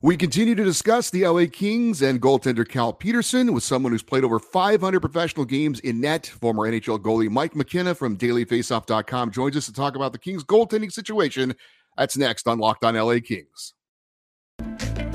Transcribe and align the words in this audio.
We 0.00 0.16
continue 0.16 0.54
to 0.54 0.62
discuss 0.62 1.10
the 1.10 1.26
LA 1.26 1.46
Kings 1.50 2.02
and 2.02 2.22
goaltender 2.22 2.66
Cal 2.68 2.92
Petersen 2.92 3.52
with 3.52 3.64
someone 3.64 3.90
who's 3.90 4.02
played 4.02 4.22
over 4.22 4.38
500 4.38 5.00
professional 5.00 5.44
games 5.44 5.80
in 5.80 6.00
net. 6.00 6.24
Former 6.24 6.70
NHL 6.70 7.00
goalie 7.00 7.28
Mike 7.28 7.56
McKenna 7.56 7.96
from 7.96 8.16
dailyfaceoff.com 8.16 9.32
joins 9.32 9.56
us 9.56 9.66
to 9.66 9.72
talk 9.72 9.96
about 9.96 10.12
the 10.12 10.18
Kings 10.18 10.44
goaltending 10.44 10.92
situation. 10.92 11.52
That's 11.96 12.16
next 12.16 12.46
on 12.46 12.60
Locked 12.60 12.84
On 12.84 12.94
LA 12.94 13.18
Kings. 13.18 13.74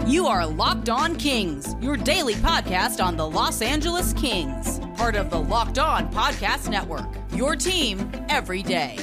You 0.06 0.28
are 0.28 0.46
Locked 0.46 0.90
On 0.90 1.16
Kings, 1.16 1.78
your 1.80 1.96
daily 1.96 2.36
podcast 2.36 3.02
on 3.02 3.16
the 3.16 3.26
Los 3.26 3.62
Angeles 3.62 4.12
Kings, 4.12 4.82
part 4.98 5.16
of 5.16 5.30
the 5.30 5.40
Locked 5.40 5.80
On 5.80 6.12
Podcast 6.12 6.70
Network. 6.70 7.08
Your 7.34 7.56
team 7.56 8.12
every 8.28 8.62
day. 8.62 8.98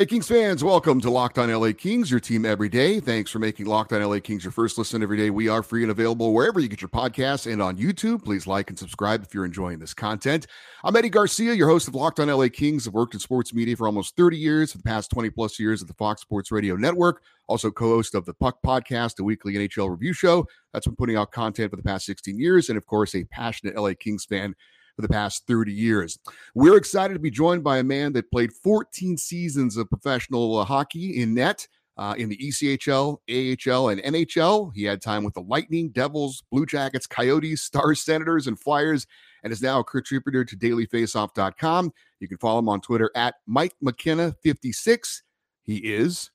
Hey, 0.00 0.06
Kings 0.06 0.28
fans, 0.28 0.64
welcome 0.64 0.98
to 1.02 1.10
Locked 1.10 1.36
On 1.36 1.52
LA 1.52 1.72
Kings, 1.72 2.10
your 2.10 2.20
team 2.20 2.46
every 2.46 2.70
day. 2.70 3.00
Thanks 3.00 3.30
for 3.30 3.38
making 3.38 3.66
Locked 3.66 3.92
On 3.92 4.02
LA 4.02 4.18
Kings 4.18 4.42
your 4.42 4.50
first 4.50 4.78
listen 4.78 5.02
every 5.02 5.18
day. 5.18 5.28
We 5.28 5.46
are 5.48 5.62
free 5.62 5.82
and 5.82 5.90
available 5.90 6.32
wherever 6.32 6.58
you 6.58 6.68
get 6.68 6.80
your 6.80 6.88
podcasts 6.88 7.52
and 7.52 7.60
on 7.60 7.76
YouTube. 7.76 8.24
Please 8.24 8.46
like 8.46 8.70
and 8.70 8.78
subscribe 8.78 9.22
if 9.22 9.34
you're 9.34 9.44
enjoying 9.44 9.78
this 9.78 9.92
content. 9.92 10.46
I'm 10.84 10.96
Eddie 10.96 11.10
Garcia, 11.10 11.52
your 11.52 11.68
host 11.68 11.86
of 11.86 11.94
Locked 11.94 12.18
On 12.18 12.28
LA 12.28 12.48
Kings. 12.48 12.88
I've 12.88 12.94
worked 12.94 13.12
in 13.12 13.20
sports 13.20 13.52
media 13.52 13.76
for 13.76 13.86
almost 13.86 14.16
30 14.16 14.38
years, 14.38 14.72
for 14.72 14.78
the 14.78 14.84
past 14.84 15.10
20 15.10 15.28
plus 15.28 15.60
years 15.60 15.82
at 15.82 15.88
the 15.88 15.92
Fox 15.92 16.22
Sports 16.22 16.50
Radio 16.50 16.76
Network. 16.76 17.22
Also, 17.46 17.70
co 17.70 17.90
host 17.90 18.14
of 18.14 18.24
the 18.24 18.32
Puck 18.32 18.56
Podcast, 18.64 19.20
a 19.20 19.22
weekly 19.22 19.52
NHL 19.52 19.90
review 19.90 20.14
show. 20.14 20.46
That's 20.72 20.86
been 20.86 20.96
putting 20.96 21.18
out 21.18 21.30
content 21.30 21.72
for 21.72 21.76
the 21.76 21.82
past 21.82 22.06
16 22.06 22.38
years. 22.38 22.70
And 22.70 22.78
of 22.78 22.86
course, 22.86 23.14
a 23.14 23.24
passionate 23.24 23.76
LA 23.76 23.92
Kings 24.00 24.24
fan 24.24 24.54
for 24.96 25.02
the 25.02 25.08
past 25.08 25.46
30 25.46 25.72
years. 25.72 26.18
We're 26.54 26.76
excited 26.76 27.14
to 27.14 27.20
be 27.20 27.30
joined 27.30 27.64
by 27.64 27.78
a 27.78 27.84
man 27.84 28.12
that 28.14 28.30
played 28.30 28.52
14 28.52 29.16
seasons 29.16 29.76
of 29.76 29.88
professional 29.88 30.58
uh, 30.58 30.64
hockey 30.64 31.20
in 31.20 31.34
net. 31.34 31.66
Uh, 31.96 32.14
in 32.14 32.30
the 32.30 32.36
ECHL, 32.38 33.18
AHL, 33.28 33.90
and 33.90 34.02
NHL. 34.02 34.72
He 34.74 34.84
had 34.84 35.02
time 35.02 35.22
with 35.22 35.34
the 35.34 35.42
Lightning, 35.42 35.90
Devils, 35.90 36.42
Blue 36.50 36.64
Jackets, 36.64 37.06
Coyotes, 37.06 37.60
Stars, 37.60 38.00
Senators, 38.00 38.46
and 38.46 38.58
Flyers, 38.58 39.06
and 39.44 39.52
is 39.52 39.60
now 39.60 39.80
a 39.80 39.84
contributor 39.84 40.42
to 40.42 40.56
dailyfaceoff.com. 40.56 41.92
You 42.20 42.28
can 42.28 42.38
follow 42.38 42.60
him 42.60 42.70
on 42.70 42.80
Twitter 42.80 43.10
at 43.14 43.34
Mike 43.46 43.74
McKenna56. 43.84 45.20
He 45.62 45.76
is 45.76 46.30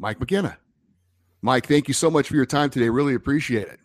Mike 0.00 0.18
McKenna. 0.18 0.58
Mike, 1.42 1.66
thank 1.66 1.86
you 1.86 1.94
so 1.94 2.10
much 2.10 2.28
for 2.28 2.34
your 2.34 2.46
time 2.46 2.70
today. 2.70 2.88
Really 2.88 3.14
appreciate 3.14 3.68
it. 3.68 3.78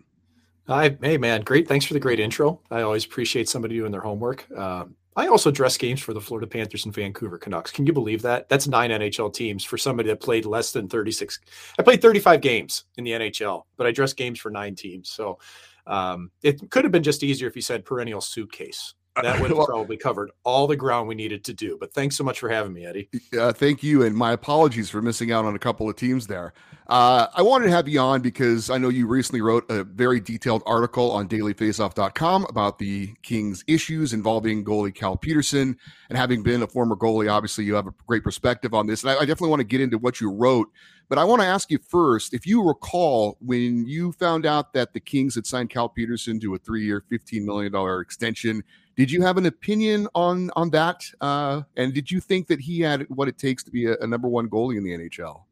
Hi, 0.68 0.98
hey 1.02 1.18
man, 1.18 1.44
great. 1.44 1.66
Thanks 1.66 1.86
for 1.86 1.94
the 1.94 2.00
great 2.00 2.20
intro. 2.20 2.60
I 2.70 2.82
always 2.82 3.06
appreciate 3.06 3.48
somebody 3.48 3.76
doing 3.76 3.92
their 3.94 4.02
homework. 4.02 4.52
Um, 4.52 4.98
I 5.16 5.28
also 5.28 5.50
dress 5.50 5.78
games 5.78 6.02
for 6.02 6.14
the 6.14 6.20
Florida 6.20 6.46
Panthers 6.46 6.84
and 6.84 6.94
Vancouver 6.94 7.38
Canucks. 7.38 7.72
Can 7.72 7.88
you 7.88 7.94
believe 7.94 8.22
that? 8.24 8.50
That's 8.50 8.68
nine 8.68 8.90
NHL 8.90 9.34
teams 9.34 9.64
for 9.64 9.78
somebody 9.78 10.10
that 10.10 10.20
played 10.20 10.46
less 10.46 10.74
than 10.74 10.90
36. 10.90 11.40
I 11.80 11.84
played 11.84 12.02
35 12.02 12.42
games 12.42 12.84
in 12.98 13.06
the 13.06 13.12
NHL, 13.12 13.64
but 13.78 13.88
I 13.88 13.92
dress 13.92 14.12
games 14.12 14.40
for 14.40 14.52
nine 14.52 14.76
teams. 14.76 15.10
So 15.10 15.40
um, 15.88 16.32
it 16.44 16.70
could 16.70 16.84
have 16.84 16.92
been 16.92 17.02
just 17.02 17.24
easier 17.24 17.48
if 17.48 17.56
you 17.56 17.62
said 17.62 17.86
perennial 17.86 18.20
suitcase. 18.20 18.94
That 19.24 19.42
would 19.42 19.50
have 19.50 19.66
probably 19.66 19.98
covered 19.98 20.32
all 20.44 20.68
the 20.68 20.76
ground 20.76 21.08
we 21.08 21.16
needed 21.16 21.44
to 21.46 21.54
do. 21.54 21.78
But 21.80 21.92
thanks 21.92 22.16
so 22.16 22.24
much 22.24 22.40
for 22.40 22.50
having 22.50 22.72
me, 22.72 22.86
Eddie. 22.86 23.10
Uh, 23.38 23.52
thank 23.52 23.82
you. 23.82 24.04
And 24.04 24.16
my 24.16 24.32
apologies 24.32 24.90
for 24.90 25.02
missing 25.02 25.32
out 25.32 25.44
on 25.44 25.56
a 25.56 25.60
couple 25.60 25.90
of 25.90 25.96
teams 25.96 26.28
there. 26.28 26.54
Uh, 26.88 27.28
I 27.36 27.42
wanted 27.42 27.66
to 27.66 27.72
have 27.72 27.88
you 27.88 28.00
on 28.00 28.22
because 28.22 28.70
I 28.70 28.78
know 28.78 28.90
you 28.90 29.08
recently 29.08 29.42
wrote 29.42 29.70
a 29.70 29.84
very 29.84 30.22
detailed 30.22 30.64
article 30.66 31.12
on 31.12 31.28
dailyfaceoff.com 31.28 32.46
about 32.48 32.78
the 32.80 33.14
Kings' 33.24 33.64
issues 33.68 34.14
involving 34.14 34.64
goalie 34.64 34.96
Cal 34.96 35.18
Petersen, 35.18 35.78
And 36.10 36.18
having 36.18 36.44
been 36.44 36.62
a 36.62 36.68
former 36.68 36.96
goalie, 36.96 37.32
obviously 37.32 37.66
you 37.66 37.74
have 37.74 37.88
a 37.88 37.94
great 38.06 38.24
perspective 38.24 38.74
on 38.74 38.88
this. 38.88 39.04
And 39.04 39.12
I, 39.12 39.16
I 39.16 39.20
definitely 39.22 39.50
want 39.50 39.62
to 39.62 39.68
get 39.68 39.82
into 39.82 39.98
what 39.98 40.22
you 40.22 40.32
wrote. 40.32 40.70
But 41.10 41.18
I 41.18 41.24
want 41.24 41.42
to 41.42 41.48
ask 41.48 41.72
you 41.72 41.80
first 41.80 42.34
if 42.34 42.46
you 42.46 42.64
recall 42.64 43.38
when 43.40 43.86
you 43.86 44.12
found 44.14 44.46
out 44.46 44.74
that 44.74 44.94
the 44.94 45.00
Kings 45.00 45.36
had 45.36 45.46
signed 45.46 45.70
Cal 45.70 45.90
Petersen 45.90 46.40
to 46.42 46.56
a 46.56 46.58
three 46.58 46.86
year, 46.86 47.04
$15 47.12 47.44
million 47.44 48.02
extension 48.02 48.64
did 48.98 49.12
you 49.12 49.22
have 49.22 49.38
an 49.38 49.46
opinion 49.46 50.08
on 50.16 50.50
on 50.56 50.72
that? 50.72 51.04
Uh, 51.22 51.62
and 51.78 51.94
did 51.94 52.12
you 52.12 52.20
think 52.20 52.48
that 52.48 52.60
he 52.60 52.82
had 52.82 53.08
what 53.10 53.28
it 53.28 53.38
takes 53.38 53.64
to 53.64 53.72
be 53.72 53.86
a, 53.86 53.96
a 54.00 54.08
number 54.08 54.28
one 54.28 54.50
goalie 54.50 54.78
in 54.78 54.84
the 54.84 54.92
NHL? 54.92 55.44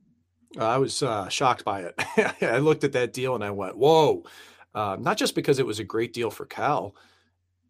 I 0.58 0.78
was 0.78 1.04
uh, 1.04 1.30
shocked 1.30 1.64
by 1.64 1.82
it. 1.82 1.96
I 2.42 2.58
looked 2.58 2.84
at 2.84 2.94
that 2.94 3.14
deal 3.14 3.36
and 3.36 3.44
I 3.44 3.52
went, 3.52 3.78
"Whoa!" 3.78 4.24
Uh, 4.74 4.98
not 5.00 5.18
just 5.18 5.36
because 5.36 5.60
it 5.60 5.66
was 5.66 5.80
a 5.80 5.84
great 5.84 6.12
deal 6.12 6.32
for 6.32 6.46
Cal, 6.46 6.96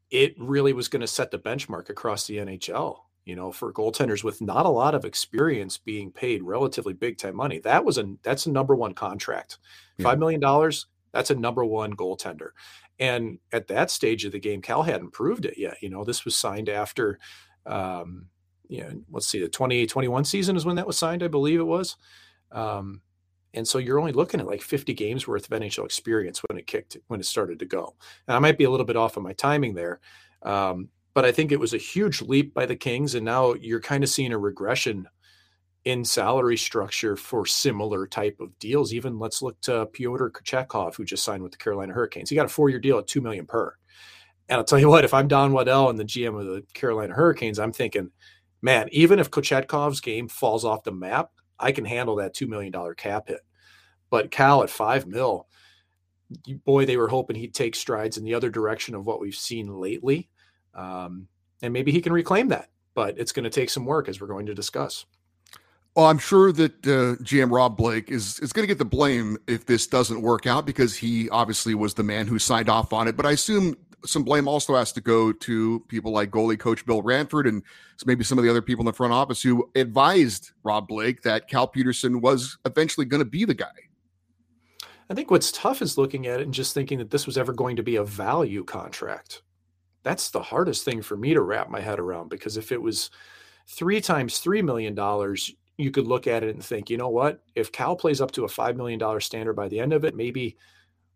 it 0.09 0.34
really 0.40 0.74
was 0.74 0.88
going 0.88 1.02
to 1.02 1.08
set 1.08 1.30
the 1.30 1.38
benchmark 1.38 1.90
across 1.90 2.25
the 2.25 2.38
NHL. 2.38 3.00
You 3.25 3.35
know, 3.35 3.52
for 3.52 3.74
goaltenders 3.74 4.24
with 4.24 4.40
not 4.40 4.68
a 4.68 4.69
lot 4.69 4.96
of 4.96 5.03
experience 5.03 5.80
being 5.80 6.12
paid 6.12 6.44
relatively 6.44 6.94
big 6.94 7.18
time 7.18 7.35
money, 7.35 7.59
that 7.59 7.84
was 7.84 7.97
a 7.97 8.16
that's 8.24 8.46
a 8.46 8.52
number 8.52 8.75
one 8.75 8.94
contract. 8.94 9.58
Five 10.00 10.19
million 10.19 10.40
dollars. 10.40 10.88
That's 11.12 11.31
a 11.31 11.35
number 11.35 11.64
one 11.66 11.96
goaltender. 11.96 12.50
And 13.00 13.40
at 13.52 13.68
that 13.68 13.92
stage 13.92 14.26
of 14.26 14.32
the 14.32 14.40
game, 14.40 14.62
Cal 14.62 14.84
hadn't 14.84 15.12
proved 15.12 15.46
it 15.46 15.58
yet. 15.58 15.78
You 15.82 15.90
know, 15.90 16.04
this 16.04 16.24
was 16.24 16.36
signed 16.36 16.70
after, 16.70 17.20
um, 17.66 18.28
you 18.68 18.82
know, 18.82 19.02
let's 19.12 19.28
see, 19.28 19.40
the 19.40 19.50
2021 19.50 20.24
season 20.24 20.56
is 20.56 20.66
when 20.66 20.78
that 20.78 20.88
was 20.88 20.98
signed, 20.98 21.24
I 21.24 21.28
believe 21.28 21.60
it 21.60 21.64
was. 21.64 21.98
Um, 22.52 23.02
and 23.54 23.68
so 23.68 23.78
you're 23.78 24.00
only 24.00 24.12
looking 24.12 24.40
at 24.40 24.48
like 24.48 24.62
50 24.62 24.94
games 24.94 25.28
worth 25.28 25.52
of 25.52 25.60
NHL 25.60 25.86
experience 25.86 26.42
when 26.48 26.58
it 26.58 26.68
kicked, 26.68 26.98
when 27.08 27.20
it 27.20 27.26
started 27.26 27.60
to 27.60 27.66
go. 27.66 27.96
And 28.28 28.36
I 28.36 28.40
might 28.40 28.58
be 28.58 28.66
a 28.66 28.70
little 28.70 28.86
bit 28.86 28.98
off 28.98 29.18
on 29.18 29.24
my 29.24 29.34
timing 29.34 29.74
there. 29.74 30.00
Um, 30.44 30.90
but 31.14 31.26
I 31.26 31.32
think 31.32 31.52
it 31.52 31.60
was 31.60 31.74
a 31.74 31.78
huge 31.78 32.22
leap 32.22 32.54
by 32.54 32.66
the 32.66 32.76
Kings. 32.76 33.16
And 33.16 33.26
now 33.26 33.54
you're 33.54 33.80
kind 33.80 34.04
of 34.04 34.10
seeing 34.10 34.34
a 34.34 34.38
regression 34.38 35.08
in 35.85 36.03
salary 36.03 36.57
structure 36.57 37.16
for 37.16 37.46
similar 37.46 38.07
type 38.07 38.40
of 38.40 38.57
deals. 38.59 38.94
Even 38.94 39.19
let's 39.19 39.41
look 39.41 39.59
to 39.62 39.85
Pyotr 39.88 40.31
Kochetkov, 40.31 40.96
who 40.96 41.06
just 41.06 41.23
signed 41.23 41.44
with 41.44 41.51
the 41.51 41.57
Carolina 41.59 41.94
Hurricanes. 41.94 42.29
He 42.29 42.35
got 42.35 42.47
a 42.47 42.50
four-year 42.50 42.79
deal 42.79 42.97
at 42.97 43.07
two 43.07 43.22
million 43.22 43.46
per. 43.46 43.75
And 44.50 44.57
I'll 44.57 44.63
tell 44.63 44.79
you 44.79 44.90
what, 44.90 45.06
if 45.06 45.13
I'm 45.13 45.28
Don 45.28 45.53
Waddell 45.53 45.90
and 45.90 45.97
the 45.97 46.03
GM 46.03 46.40
of 46.40 46.46
the 46.46 46.63
Carolina 46.73 47.13
Hurricanes, 47.13 47.59
I'm 47.59 47.72
thinking, 47.72 48.12
man, 48.62 48.90
even 48.91 49.19
if 49.19 49.31
Kochetkov's 49.31 50.01
game 50.01 50.28
falls 50.28 50.66
off 50.66 50.84
the 50.84 50.91
map, 50.91 51.31
I 51.59 51.72
can 51.72 51.85
handle 51.85 52.16
that 52.17 52.34
two 52.34 52.47
million 52.47 52.72
dollar 52.72 52.96
cap 52.96 53.28
hit. 53.28 53.41
But 54.09 54.31
Cal 54.31 54.63
at 54.63 54.69
five 54.69 55.06
mil, 55.06 55.47
boy, 56.66 56.85
they 56.85 56.97
were 56.97 57.07
hoping 57.07 57.35
he'd 57.35 57.53
take 57.53 57.75
strides 57.75 58.17
in 58.17 58.23
the 58.23 58.34
other 58.34 58.50
direction 58.50 58.96
of 58.96 59.06
what 59.06 59.19
we've 59.19 59.35
seen 59.35 59.67
lately, 59.67 60.29
um, 60.73 61.28
and 61.62 61.73
maybe 61.73 61.91
he 61.91 62.02
can 62.02 62.13
reclaim 62.13 62.47
that. 62.50 62.69
But 62.96 63.19
it's 63.19 63.31
going 63.31 63.44
to 63.44 63.50
take 63.50 63.69
some 63.69 63.85
work, 63.85 64.09
as 64.09 64.19
we're 64.19 64.28
going 64.28 64.46
to 64.47 64.53
discuss. 64.53 65.06
Well, 65.96 66.08
I'm 66.08 66.18
sure 66.18 66.52
that 66.52 66.86
uh, 66.86 67.24
GM 67.24 67.52
Rob 67.52 67.78
Blake 67.78 68.12
is 68.12 68.40
is 68.40 68.52
going 68.52 68.64
to 68.64 68.68
get 68.68 68.80
the 68.80 68.86
blame 68.86 69.38
if 69.48 69.66
this 69.66 69.88
doesn't 69.88 70.22
work 70.22 70.46
out 70.46 70.66
because 70.66 70.96
he 70.98 71.30
obviously 71.30 71.74
was 71.74 71.94
the 71.94 72.04
man 72.04 72.28
who 72.28 72.38
signed 72.38 72.68
off 72.68 72.92
on 72.92 73.08
it. 73.08 73.16
But 73.16 73.26
I 73.26 73.32
assume 73.32 73.78
some 74.06 74.24
blame 74.24 74.48
also 74.48 74.76
has 74.76 74.92
to 74.94 75.02
go 75.02 75.32
to 75.32 75.80
people 75.88 76.12
like 76.12 76.32
goalie 76.32 76.60
coach 76.60 76.86
Bill 76.86 77.02
Ranford 77.02 77.48
and 77.48 77.64
maybe 78.06 78.26
some 78.26 78.38
of 78.38 78.44
the 78.44 78.50
other 78.50 78.62
people 78.62 78.82
in 78.82 78.88
the 78.88 78.94
front 78.94 79.14
office 79.14 79.42
who 79.42 79.70
advised 79.76 80.52
Rob 80.64 80.88
Blake 80.88 81.22
that 81.22 81.48
Cal 81.48 81.68
Petersen 81.68 82.20
was 82.20 82.58
eventually 82.66 83.06
going 83.06 83.20
to 83.20 83.30
be 83.30 83.46
the 83.46 83.54
guy. 83.54 83.72
I 85.10 85.14
think 85.14 85.32
what's 85.32 85.52
tough 85.52 85.82
is 85.82 85.98
looking 85.98 86.28
at 86.28 86.42
it 86.42 86.44
and 86.44 86.54
just 86.54 86.74
thinking 86.74 86.98
that 86.98 87.12
this 87.12 87.26
was 87.26 87.38
ever 87.38 87.54
going 87.54 87.78
to 87.78 87.84
be 87.84 87.96
a 87.96 88.04
value 88.04 88.64
contract. 88.64 89.44
That's 90.04 90.30
the 90.30 90.42
hardest 90.42 90.84
thing 90.84 91.02
for 91.02 91.16
me 91.16 91.34
to 91.34 91.42
wrap 91.42 91.70
my 91.70 91.80
head 91.80 92.00
around 92.00 92.30
because 92.30 92.58
if 92.58 92.72
it 92.72 92.82
was 92.82 93.10
three 93.68 94.02
times 94.02 94.42
$3 94.42 94.64
million, 94.64 94.96
you 95.78 95.91
could 95.91 96.08
look 96.08 96.28
at 96.28 96.44
it 96.44 96.53
and 96.56 96.63
think, 96.63 96.90
you 96.90 96.97
know 96.97 97.09
what? 97.09 97.41
If 97.56 97.72
Cal 97.72 97.96
plays 97.96 98.22
up 98.22 98.31
to 98.31 98.46
a 98.46 98.50
$5 98.50 98.75
million 98.75 99.22
standard 99.22 99.53
by 99.53 99.67
the 99.67 99.79
end 99.79 99.94
of 99.94 100.05
it, 100.05 100.16
maybe 100.16 100.58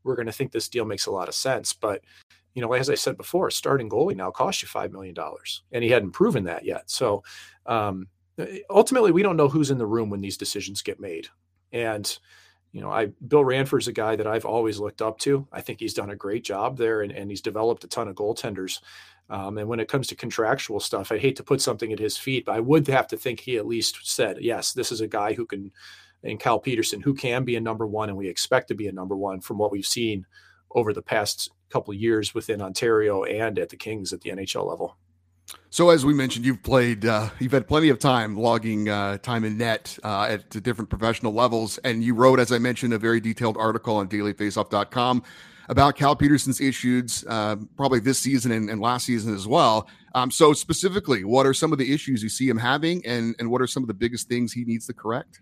we're 0.03 0.15
going 0.15 0.25
to 0.25 0.31
think 0.31 0.51
this 0.51 0.69
deal 0.69 0.85
makes 0.85 1.05
a 1.05 1.11
lot 1.11 1.27
of 1.27 1.35
sense. 1.35 1.73
But, 1.73 2.01
you 2.53 2.61
know, 2.61 2.73
as 2.73 2.89
I 2.89 2.95
said 2.95 3.17
before, 3.17 3.51
starting 3.51 3.89
goalie 3.89 4.15
now 4.15 4.31
costs 4.31 4.61
you 4.61 4.67
$5 4.67 4.91
million, 4.91 5.15
and 5.71 5.83
he 5.83 5.89
hadn't 5.89 6.11
proven 6.11 6.43
that 6.45 6.65
yet. 6.65 6.89
So 6.89 7.23
um, 7.65 8.07
ultimately, 8.69 9.11
we 9.11 9.23
don't 9.23 9.37
know 9.37 9.47
who's 9.47 9.71
in 9.71 9.77
the 9.77 9.85
room 9.85 10.09
when 10.09 10.21
these 10.21 10.37
decisions 10.37 10.81
get 10.81 10.99
made. 10.99 11.27
And, 11.71 12.17
you 12.71 12.81
know, 12.81 12.91
I 12.91 13.07
Bill 13.27 13.45
Ranford's 13.45 13.87
a 13.87 13.93
guy 13.93 14.15
that 14.15 14.27
I've 14.27 14.45
always 14.45 14.79
looked 14.79 15.01
up 15.01 15.19
to. 15.19 15.47
I 15.53 15.61
think 15.61 15.79
he's 15.79 15.93
done 15.93 16.09
a 16.09 16.15
great 16.15 16.43
job 16.43 16.77
there, 16.77 17.01
and, 17.01 17.11
and 17.11 17.29
he's 17.29 17.41
developed 17.41 17.83
a 17.83 17.87
ton 17.87 18.07
of 18.07 18.15
goaltenders. 18.15 18.79
Um, 19.29 19.57
and 19.57 19.67
when 19.67 19.79
it 19.79 19.87
comes 19.87 20.07
to 20.07 20.15
contractual 20.15 20.79
stuff, 20.79 21.11
I 21.11 21.19
hate 21.19 21.35
to 21.35 21.43
put 21.43 21.61
something 21.61 21.93
at 21.93 21.99
his 21.99 22.17
feet, 22.17 22.45
but 22.45 22.55
I 22.55 22.59
would 22.59 22.87
have 22.87 23.07
to 23.09 23.17
think 23.17 23.39
he 23.39 23.57
at 23.57 23.67
least 23.67 23.99
said, 24.03 24.37
yes, 24.41 24.73
this 24.73 24.91
is 24.91 25.01
a 25.01 25.07
guy 25.07 25.33
who 25.33 25.45
can, 25.45 25.71
and 26.23 26.39
Cal 26.39 26.59
Petersen, 26.59 27.01
who 27.01 27.13
can 27.13 27.43
be 27.43 27.55
a 27.55 27.61
number 27.61 27.85
one, 27.85 28.09
and 28.09 28.17
we 28.17 28.27
expect 28.27 28.69
to 28.69 28.75
be 28.75 28.87
a 28.87 28.91
number 28.91 29.15
one 29.15 29.39
from 29.39 29.57
what 29.57 29.71
we've 29.71 29.85
seen 29.85 30.25
over 30.71 30.93
the 30.93 31.01
past 31.01 31.51
couple 31.69 31.93
years 31.93 32.33
within 32.33 32.61
Ontario 32.61 33.23
and 33.23 33.59
at 33.59 33.69
the 33.69 33.77
Kings 33.77 34.11
at 34.13 34.21
the 34.21 34.31
NHL 34.31 34.67
level. 34.67 34.97
So, 35.71 35.89
as 35.89 36.05
we 36.05 36.13
mentioned, 36.13 36.45
you've 36.45 36.61
played, 36.61 37.05
uh, 37.05 37.29
you've 37.39 37.51
had 37.51 37.67
plenty 37.67 37.89
of 37.89 37.97
time 37.97 38.37
logging 38.37 38.89
uh, 38.89 39.17
time 39.17 39.43
in 39.43 39.57
net 39.57 39.97
uh, 40.03 40.27
at 40.29 40.49
different 40.63 40.89
professional 40.89 41.33
levels. 41.33 41.79
And 41.79 42.03
you 42.03 42.13
wrote, 42.13 42.39
as 42.39 42.51
I 42.51 42.59
mentioned, 42.59 42.93
a 42.93 42.99
very 42.99 43.19
detailed 43.19 43.57
article 43.57 43.95
on 43.97 44.07
dailyfaceoff.com 44.07 45.23
about 45.69 45.95
Cal 45.95 46.15
Petersen's 46.15 46.59
issues, 46.59 47.23
uh, 47.29 47.55
probably 47.77 47.99
this 47.99 48.17
season 48.17 48.51
and, 48.51 48.69
and, 48.69 48.81
last 48.81 49.05
season 49.05 49.33
as 49.33 49.47
well. 49.47 49.87
Um, 50.15 50.31
so, 50.31 50.51
specifically, 50.51 51.23
what 51.23 51.45
are 51.45 51.53
some 51.53 51.71
of 51.71 51.77
the 51.77 51.93
issues 51.93 52.21
you 52.23 52.29
see 52.29 52.49
him 52.49 52.57
having, 52.57 53.05
and, 53.05 53.35
and 53.39 53.49
what 53.49 53.61
are 53.61 53.67
some 53.67 53.83
of 53.83 53.87
the 53.87 53.93
biggest 53.93 54.27
things 54.27 54.51
he 54.51 54.65
needs 54.65 54.87
to 54.87 54.93
correct? 54.93 55.41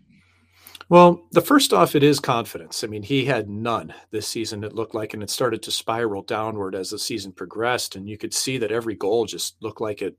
Well, 0.89 1.27
the 1.31 1.41
first 1.41 1.73
off, 1.73 1.95
it 1.95 2.03
is 2.03 2.19
confidence. 2.19 2.83
I 2.83 2.87
mean, 2.87 3.03
he 3.03 3.25
had 3.25 3.49
none 3.49 3.93
this 4.11 4.27
season, 4.27 4.63
it 4.63 4.75
looked 4.75 4.93
like, 4.93 5.13
and 5.13 5.23
it 5.23 5.29
started 5.29 5.61
to 5.63 5.71
spiral 5.71 6.21
downward 6.21 6.75
as 6.75 6.91
the 6.91 6.99
season 6.99 7.31
progressed. 7.31 7.95
And 7.95 8.07
you 8.07 8.17
could 8.17 8.33
see 8.33 8.57
that 8.57 8.71
every 8.71 8.95
goal 8.95 9.25
just 9.25 9.55
looked 9.61 9.81
like 9.81 10.01
it. 10.01 10.17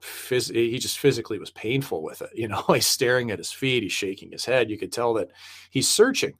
Phys- 0.00 0.54
he 0.54 0.78
just 0.78 0.98
physically 0.98 1.38
was 1.38 1.50
painful 1.50 2.02
with 2.02 2.22
it. 2.22 2.30
You 2.34 2.48
know, 2.48 2.62
he's 2.68 2.86
staring 2.86 3.30
at 3.30 3.38
his 3.38 3.52
feet, 3.52 3.82
he's 3.82 3.92
shaking 3.92 4.32
his 4.32 4.44
head. 4.44 4.70
You 4.70 4.78
could 4.78 4.92
tell 4.92 5.14
that 5.14 5.30
he's 5.70 5.88
searching. 5.88 6.34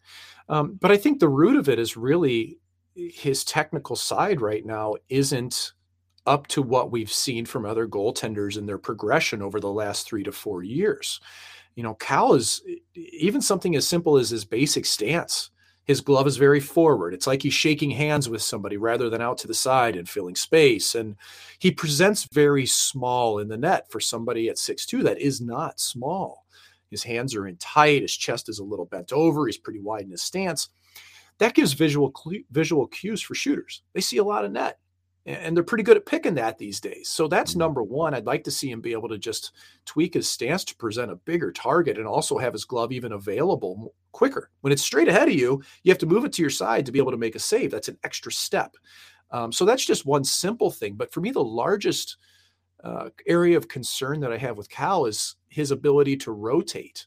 Um, 0.49 0.79
but 0.81 0.93
I 0.93 0.97
think 0.97 1.19
the 1.19 1.29
root 1.29 1.57
of 1.57 1.69
it 1.69 1.79
is 1.79 1.97
really 1.97 2.59
his 2.97 3.45
technical 3.45 3.97
side 3.97 4.41
right 4.41 4.67
now 4.67 4.95
isn't 5.09 5.73
up 6.27 6.49
to 6.49 6.63
what 6.63 6.91
we've 6.91 7.13
seen 7.13 7.47
from 7.47 7.65
other 7.65 7.87
goaltenders 7.87 8.59
in 8.59 8.67
their 8.67 8.79
progression 8.79 9.43
over 9.43 9.61
the 9.61 9.71
last 9.73 10.09
three 10.09 10.25
to 10.25 10.33
four 10.33 10.63
years 10.63 11.21
you 11.77 11.83
know, 11.83 11.95
Cal 11.95 12.33
is 12.35 12.63
even 12.95 13.41
something 13.41 13.77
as 13.77 13.87
simple 13.87 14.17
as 14.17 14.31
his 14.31 14.45
basic 14.45 14.87
stance. 14.87 15.51
His 15.85 16.01
glove 16.01 16.27
is 16.27 16.37
very 16.37 16.59
forward. 16.59 17.15
It's 17.15 17.29
like 17.29 17.43
he's 17.43 17.55
shaking 17.55 17.91
hands 17.91 18.29
with 18.29 18.43
somebody 18.43 18.77
rather 18.77 19.09
than 19.09 19.23
out 19.23 19.39
to 19.39 19.47
the 19.47 19.55
side 19.55 19.95
and 19.95 20.09
filling 20.09 20.35
space. 20.35 20.97
And 20.97 21.17
he 21.61 21.71
presents 21.71 22.25
very 22.33 22.67
small 22.67 23.39
in 23.39 23.47
the 23.49 23.59
net 23.59 23.91
for 23.91 24.01
somebody 24.01 24.49
at 24.49 24.59
six 24.59 24.85
two 24.85 25.03
that 25.05 25.21
is 25.21 25.41
not 25.41 25.79
small. 25.79 26.47
His 26.91 27.05
hands 27.05 27.37
are 27.37 27.47
in 27.47 27.57
tight. 27.59 28.03
His 28.03 28.17
chest 28.17 28.49
is 28.49 28.59
a 28.59 28.65
little 28.65 28.87
bent 28.87 29.13
over. 29.13 29.47
He's 29.47 29.59
pretty 29.59 29.81
wide 29.81 30.03
in 30.03 30.11
his 30.11 30.23
stance. 30.23 30.71
That 31.39 31.55
gives 31.55 31.73
visual 31.73 32.15
visual 32.51 32.87
cues 32.87 33.21
for 33.21 33.35
shooters. 33.35 33.83
They 33.93 34.01
see 34.01 34.19
a 34.19 34.25
lot 34.25 34.45
of 34.45 34.53
net 34.53 34.79
and 35.27 35.57
they're 35.57 35.65
pretty 35.65 35.83
good 35.83 35.97
at 35.97 36.07
picking 36.07 36.35
that 36.37 36.57
these 36.57 36.81
days. 36.81 37.09
So 37.09 37.27
that's 37.27 37.51
mm-hmm. 37.53 37.61
number 37.61 37.83
one. 37.83 38.15
I'd 38.15 38.27
like 38.27 38.45
to 38.45 38.51
see 38.51 38.71
him 38.71 38.81
be 38.81 38.93
able 38.93 39.09
to 39.09 39.19
just 39.19 39.53
tweak 39.85 40.15
his 40.15 40.29
stance 40.29 40.65
to 40.65 40.77
present 40.77 41.11
a 41.11 41.17
bigger 41.17 41.51
target 41.51 41.99
and 41.99 42.07
also 42.07 42.39
have 42.39 42.53
his 42.53 42.65
glove 42.65 42.93
even 42.93 43.13
available 43.13 43.93
quicker. 44.13 44.51
When 44.61 44.73
it's 44.73 44.85
straight 44.85 45.09
ahead 45.09 45.29
of 45.29 45.35
you, 45.35 45.63
you 45.83 45.91
have 45.91 45.99
to 45.99 46.07
move 46.07 46.25
it 46.25 46.33
to 46.35 46.43
your 46.43 46.51
side 46.51 46.87
to 46.87 46.93
be 46.93 47.01
able 47.01 47.11
to 47.11 47.17
make 47.17 47.35
a 47.35 47.41
save. 47.41 47.73
That's 47.73 47.89
an 47.89 47.99
extra 48.05 48.31
step. 48.31 48.77
Um, 49.33 49.51
so 49.51 49.65
that's 49.65 49.85
just 49.85 50.07
one 50.07 50.23
simple 50.23 50.71
thing. 50.71 50.95
But 50.95 51.13
for 51.13 51.21
me, 51.21 51.33
the 51.33 51.43
largest 51.43 52.19
uh, 52.85 53.09
area 53.27 53.57
of 53.57 53.67
concern 53.67 54.21
that 54.21 54.33
I 54.33 54.37
have 54.39 54.57
with 54.57 54.71
Cal 54.71 55.07
is 55.07 55.35
his 55.49 55.73
ability 55.73 56.19
to 56.19 56.31
rotate 56.31 57.07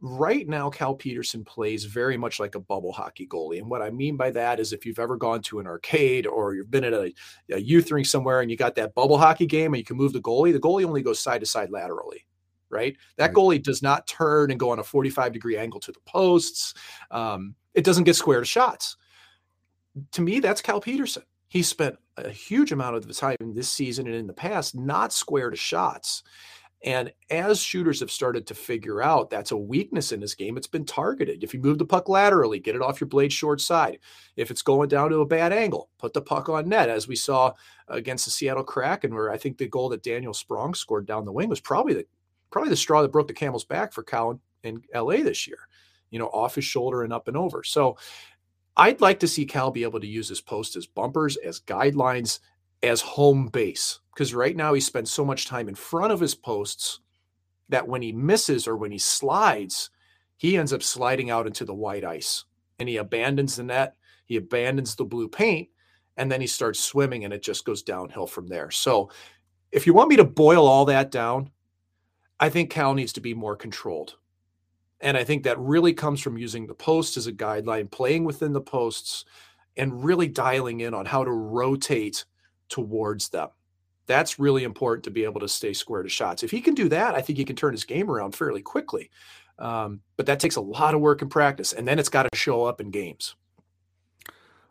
right 0.00 0.46
now 0.46 0.68
cal 0.68 0.94
petersen 0.94 1.42
plays 1.42 1.84
very 1.84 2.18
much 2.18 2.38
like 2.38 2.54
a 2.54 2.60
bubble 2.60 2.92
hockey 2.92 3.26
goalie 3.26 3.58
and 3.58 3.68
what 3.68 3.80
i 3.80 3.88
mean 3.88 4.14
by 4.14 4.30
that 4.30 4.60
is 4.60 4.72
if 4.74 4.84
you've 4.84 4.98
ever 4.98 5.16
gone 5.16 5.40
to 5.40 5.58
an 5.58 5.66
arcade 5.66 6.26
or 6.26 6.54
you've 6.54 6.70
been 6.70 6.84
at 6.84 6.92
a, 6.92 7.12
a, 7.50 7.58
youth 7.58 7.90
rink 7.90 8.06
somewhere 8.06 8.42
and 8.42 8.50
you 8.50 8.58
got 8.58 8.74
that 8.74 8.94
bubble 8.94 9.16
hockey 9.16 9.46
game 9.46 9.72
and 9.72 9.78
you 9.78 9.84
can 9.84 9.96
move 9.96 10.12
the 10.12 10.20
goalie 10.20 10.52
the 10.52 10.60
goalie 10.60 10.84
only 10.84 11.02
goes 11.02 11.18
side 11.18 11.40
to 11.40 11.46
side 11.46 11.70
laterally 11.70 12.26
right? 12.68 12.96
That 13.16 13.32
goalie 13.32 13.62
does 13.62 13.82
not 13.82 14.06
turn 14.06 14.50
and 14.50 14.58
go 14.58 14.70
on 14.70 14.78
a 14.78 14.84
45 14.84 15.32
degree 15.32 15.56
angle 15.56 15.80
to 15.80 15.92
the 15.92 16.00
posts 16.06 16.74
um, 17.10 17.54
it 17.74 17.84
doesn't 17.84 18.04
get 18.04 18.16
square 18.16 18.40
to 18.40 18.46
shots. 18.46 18.96
To 20.12 20.22
me 20.22 20.40
that's 20.40 20.60
cal 20.60 20.80
petersen. 20.80 21.22
He 21.48 21.62
spent 21.62 21.96
a 22.16 22.28
huge 22.28 22.72
amount 22.72 22.96
of 22.96 23.06
the 23.06 23.14
time 23.14 23.36
this 23.40 23.68
season 23.68 24.06
and 24.06 24.16
in 24.16 24.26
the 24.26 24.32
past 24.32 24.74
not 24.74 25.12
square 25.12 25.50
to 25.50 25.56
shots 25.56 26.22
and 26.86 27.12
as 27.30 27.60
shooters 27.60 27.98
have 27.98 28.12
started 28.12 28.46
to 28.46 28.54
figure 28.54 29.02
out 29.02 29.28
that's 29.28 29.50
a 29.50 29.56
weakness 29.56 30.12
in 30.12 30.20
this 30.20 30.36
game, 30.36 30.56
it's 30.56 30.68
been 30.68 30.84
targeted. 30.84 31.42
If 31.42 31.52
you 31.52 31.60
move 31.60 31.78
the 31.78 31.84
puck 31.84 32.08
laterally, 32.08 32.60
get 32.60 32.76
it 32.76 32.80
off 32.80 33.00
your 33.00 33.08
blade 33.08 33.32
short 33.32 33.60
side. 33.60 33.98
If 34.36 34.52
it's 34.52 34.62
going 34.62 34.88
down 34.88 35.10
to 35.10 35.18
a 35.18 35.26
bad 35.26 35.52
angle, 35.52 35.90
put 35.98 36.12
the 36.12 36.22
puck 36.22 36.48
on 36.48 36.68
net, 36.68 36.88
as 36.88 37.08
we 37.08 37.16
saw 37.16 37.52
against 37.88 38.24
the 38.24 38.30
Seattle 38.30 38.62
Kraken, 38.62 39.12
where 39.12 39.32
I 39.32 39.36
think 39.36 39.58
the 39.58 39.66
goal 39.66 39.88
that 39.88 40.04
Daniel 40.04 40.32
Sprong 40.32 40.74
scored 40.74 41.06
down 41.06 41.24
the 41.24 41.32
wing 41.32 41.48
was 41.48 41.60
probably 41.60 41.94
the 41.94 42.06
probably 42.52 42.70
the 42.70 42.76
straw 42.76 43.02
that 43.02 43.10
broke 43.10 43.26
the 43.26 43.34
camel's 43.34 43.64
back 43.64 43.92
for 43.92 44.04
Cal 44.04 44.40
in 44.62 44.80
LA 44.94 45.16
this 45.16 45.48
year. 45.48 45.58
You 46.10 46.20
know, 46.20 46.28
off 46.28 46.54
his 46.54 46.64
shoulder 46.64 47.02
and 47.02 47.12
up 47.12 47.26
and 47.26 47.36
over. 47.36 47.64
So 47.64 47.98
I'd 48.76 49.00
like 49.00 49.18
to 49.20 49.28
see 49.28 49.44
Cal 49.44 49.72
be 49.72 49.82
able 49.82 49.98
to 49.98 50.06
use 50.06 50.28
his 50.28 50.40
post 50.40 50.76
as 50.76 50.86
bumpers, 50.86 51.36
as 51.36 51.58
guidelines, 51.58 52.38
as 52.84 53.00
home 53.00 53.48
base 53.48 53.98
because 54.16 54.32
right 54.32 54.56
now 54.56 54.72
he 54.72 54.80
spends 54.80 55.12
so 55.12 55.26
much 55.26 55.44
time 55.44 55.68
in 55.68 55.74
front 55.74 56.10
of 56.10 56.20
his 56.20 56.34
posts 56.34 57.00
that 57.68 57.86
when 57.86 58.00
he 58.00 58.12
misses 58.12 58.66
or 58.66 58.74
when 58.74 58.90
he 58.90 58.96
slides, 58.96 59.90
he 60.38 60.56
ends 60.56 60.72
up 60.72 60.82
sliding 60.82 61.28
out 61.28 61.46
into 61.46 61.66
the 61.66 61.74
white 61.74 62.02
ice 62.02 62.46
and 62.78 62.88
he 62.88 62.96
abandons 62.96 63.56
the 63.56 63.62
net, 63.62 63.94
he 64.24 64.36
abandons 64.36 64.94
the 64.94 65.04
blue 65.04 65.28
paint, 65.28 65.68
and 66.16 66.32
then 66.32 66.40
he 66.40 66.46
starts 66.46 66.80
swimming 66.80 67.26
and 67.26 67.34
it 67.34 67.42
just 67.42 67.66
goes 67.66 67.82
downhill 67.82 68.26
from 68.26 68.46
there. 68.46 68.70
So, 68.70 69.10
if 69.70 69.86
you 69.86 69.92
want 69.92 70.08
me 70.08 70.16
to 70.16 70.24
boil 70.24 70.66
all 70.66 70.86
that 70.86 71.10
down, 71.10 71.50
I 72.40 72.48
think 72.48 72.70
Cal 72.70 72.94
needs 72.94 73.12
to 73.14 73.20
be 73.20 73.34
more 73.34 73.56
controlled. 73.56 74.16
And 75.00 75.18
I 75.18 75.24
think 75.24 75.42
that 75.42 75.58
really 75.58 75.92
comes 75.92 76.22
from 76.22 76.38
using 76.38 76.66
the 76.66 76.74
post 76.74 77.18
as 77.18 77.26
a 77.26 77.32
guideline, 77.32 77.90
playing 77.90 78.24
within 78.24 78.54
the 78.54 78.62
posts, 78.62 79.26
and 79.76 80.02
really 80.02 80.28
dialing 80.28 80.80
in 80.80 80.94
on 80.94 81.04
how 81.04 81.22
to 81.22 81.32
rotate 81.32 82.24
towards 82.70 83.28
them. 83.28 83.48
That's 84.06 84.38
really 84.38 84.64
important 84.64 85.04
to 85.04 85.10
be 85.10 85.24
able 85.24 85.40
to 85.40 85.48
stay 85.48 85.72
square 85.72 86.02
to 86.02 86.08
shots. 86.08 86.42
If 86.42 86.50
he 86.50 86.60
can 86.60 86.74
do 86.74 86.88
that, 86.90 87.14
I 87.14 87.20
think 87.20 87.38
he 87.38 87.44
can 87.44 87.56
turn 87.56 87.72
his 87.72 87.84
game 87.84 88.10
around 88.10 88.34
fairly 88.34 88.62
quickly. 88.62 89.10
Um, 89.58 90.00
but 90.16 90.26
that 90.26 90.38
takes 90.38 90.56
a 90.56 90.60
lot 90.60 90.94
of 90.94 91.00
work 91.00 91.22
and 91.22 91.30
practice, 91.30 91.72
and 91.72 91.88
then 91.88 91.98
it's 91.98 92.08
got 92.08 92.24
to 92.24 92.36
show 92.36 92.64
up 92.64 92.80
in 92.80 92.90
games. 92.90 93.34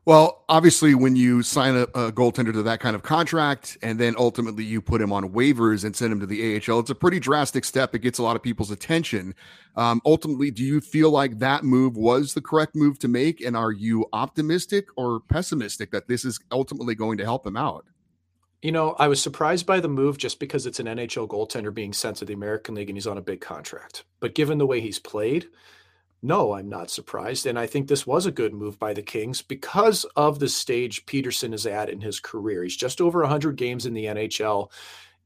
Well, 0.05 0.45
obviously, 0.47 0.93
when 0.93 1.15
you 1.15 1.41
sign 1.41 1.75
a, 1.75 1.81
a, 1.81 2.11
goaltender 2.11 2.53
to 2.53 2.61
that 2.61 2.79
kind 2.79 2.95
of 2.95 3.01
contract, 3.01 3.75
and 3.81 3.99
then 3.99 4.13
ultimately 4.19 4.63
you 4.63 4.79
put 4.79 5.01
him 5.01 5.11
on 5.11 5.31
waivers 5.31 5.83
and 5.83 5.95
send 5.95 6.13
him 6.13 6.19
to 6.19 6.27
the 6.27 6.57
AHL, 6.57 6.79
it's 6.79 6.91
a 6.91 6.95
pretty 6.95 7.19
drastic 7.19 7.65
step. 7.65 7.95
It 7.95 7.99
gets 7.99 8.19
a 8.19 8.23
lot 8.23 8.35
of 8.35 8.43
people's 8.43 8.69
attention. 8.69 9.33
Um, 9.75 10.03
ultimately, 10.05 10.51
do 10.51 10.63
you 10.63 10.79
feel 10.79 11.09
like 11.09 11.39
that 11.39 11.63
move 11.63 11.97
was 11.97 12.35
the 12.35 12.41
correct 12.41 12.75
move 12.75 12.99
to 12.99 13.07
make? 13.07 13.41
And 13.41 13.57
are 13.57 13.71
you 13.71 14.05
optimistic 14.13 14.89
or 14.95 15.21
pessimistic 15.21 15.89
that 15.89 16.07
this 16.07 16.23
is 16.23 16.39
ultimately 16.51 16.93
going 16.93 17.17
to 17.17 17.23
help 17.23 17.47
him 17.47 17.57
out? 17.57 17.87
You 18.65 18.71
know, 18.71 18.95
I 18.97 19.07
was 19.07 19.21
surprised 19.21 19.67
by 19.67 19.79
the 19.79 19.87
move 19.87 20.17
just 20.17 20.39
because 20.39 20.65
it's 20.65 20.79
an 20.79 20.87
NHL 20.87 21.27
goaltender 21.27 21.71
being 21.71 21.93
sent 21.93 22.17
to 22.17 22.25
the 22.25 22.33
American 22.33 22.73
League 22.73 22.89
and 22.89 22.97
he's 22.97 23.05
on 23.05 23.19
a 23.19 23.21
big 23.21 23.39
contract. 23.39 24.05
But 24.19 24.33
given 24.33 24.57
the 24.57 24.65
way 24.65 24.81
he's 24.81 24.97
played, 24.97 25.49
no, 26.23 26.53
I'm 26.53 26.67
not 26.67 26.89
surprised. 26.89 27.45
And 27.45 27.59
I 27.59 27.67
think 27.67 27.87
this 27.87 28.07
was 28.07 28.25
a 28.25 28.31
good 28.31 28.55
move 28.55 28.79
by 28.79 28.95
the 28.95 29.03
Kings 29.03 29.43
because 29.43 30.03
of 30.15 30.39
the 30.39 30.49
stage 30.49 31.05
Petersen 31.05 31.53
is 31.53 31.67
at 31.67 31.91
in 31.91 32.01
his 32.01 32.19
career. 32.19 32.63
He's 32.63 32.75
just 32.75 33.01
over 33.01 33.19
100 33.19 33.55
games 33.55 33.85
in 33.85 33.93
the 33.93 34.05
NHL. 34.05 34.71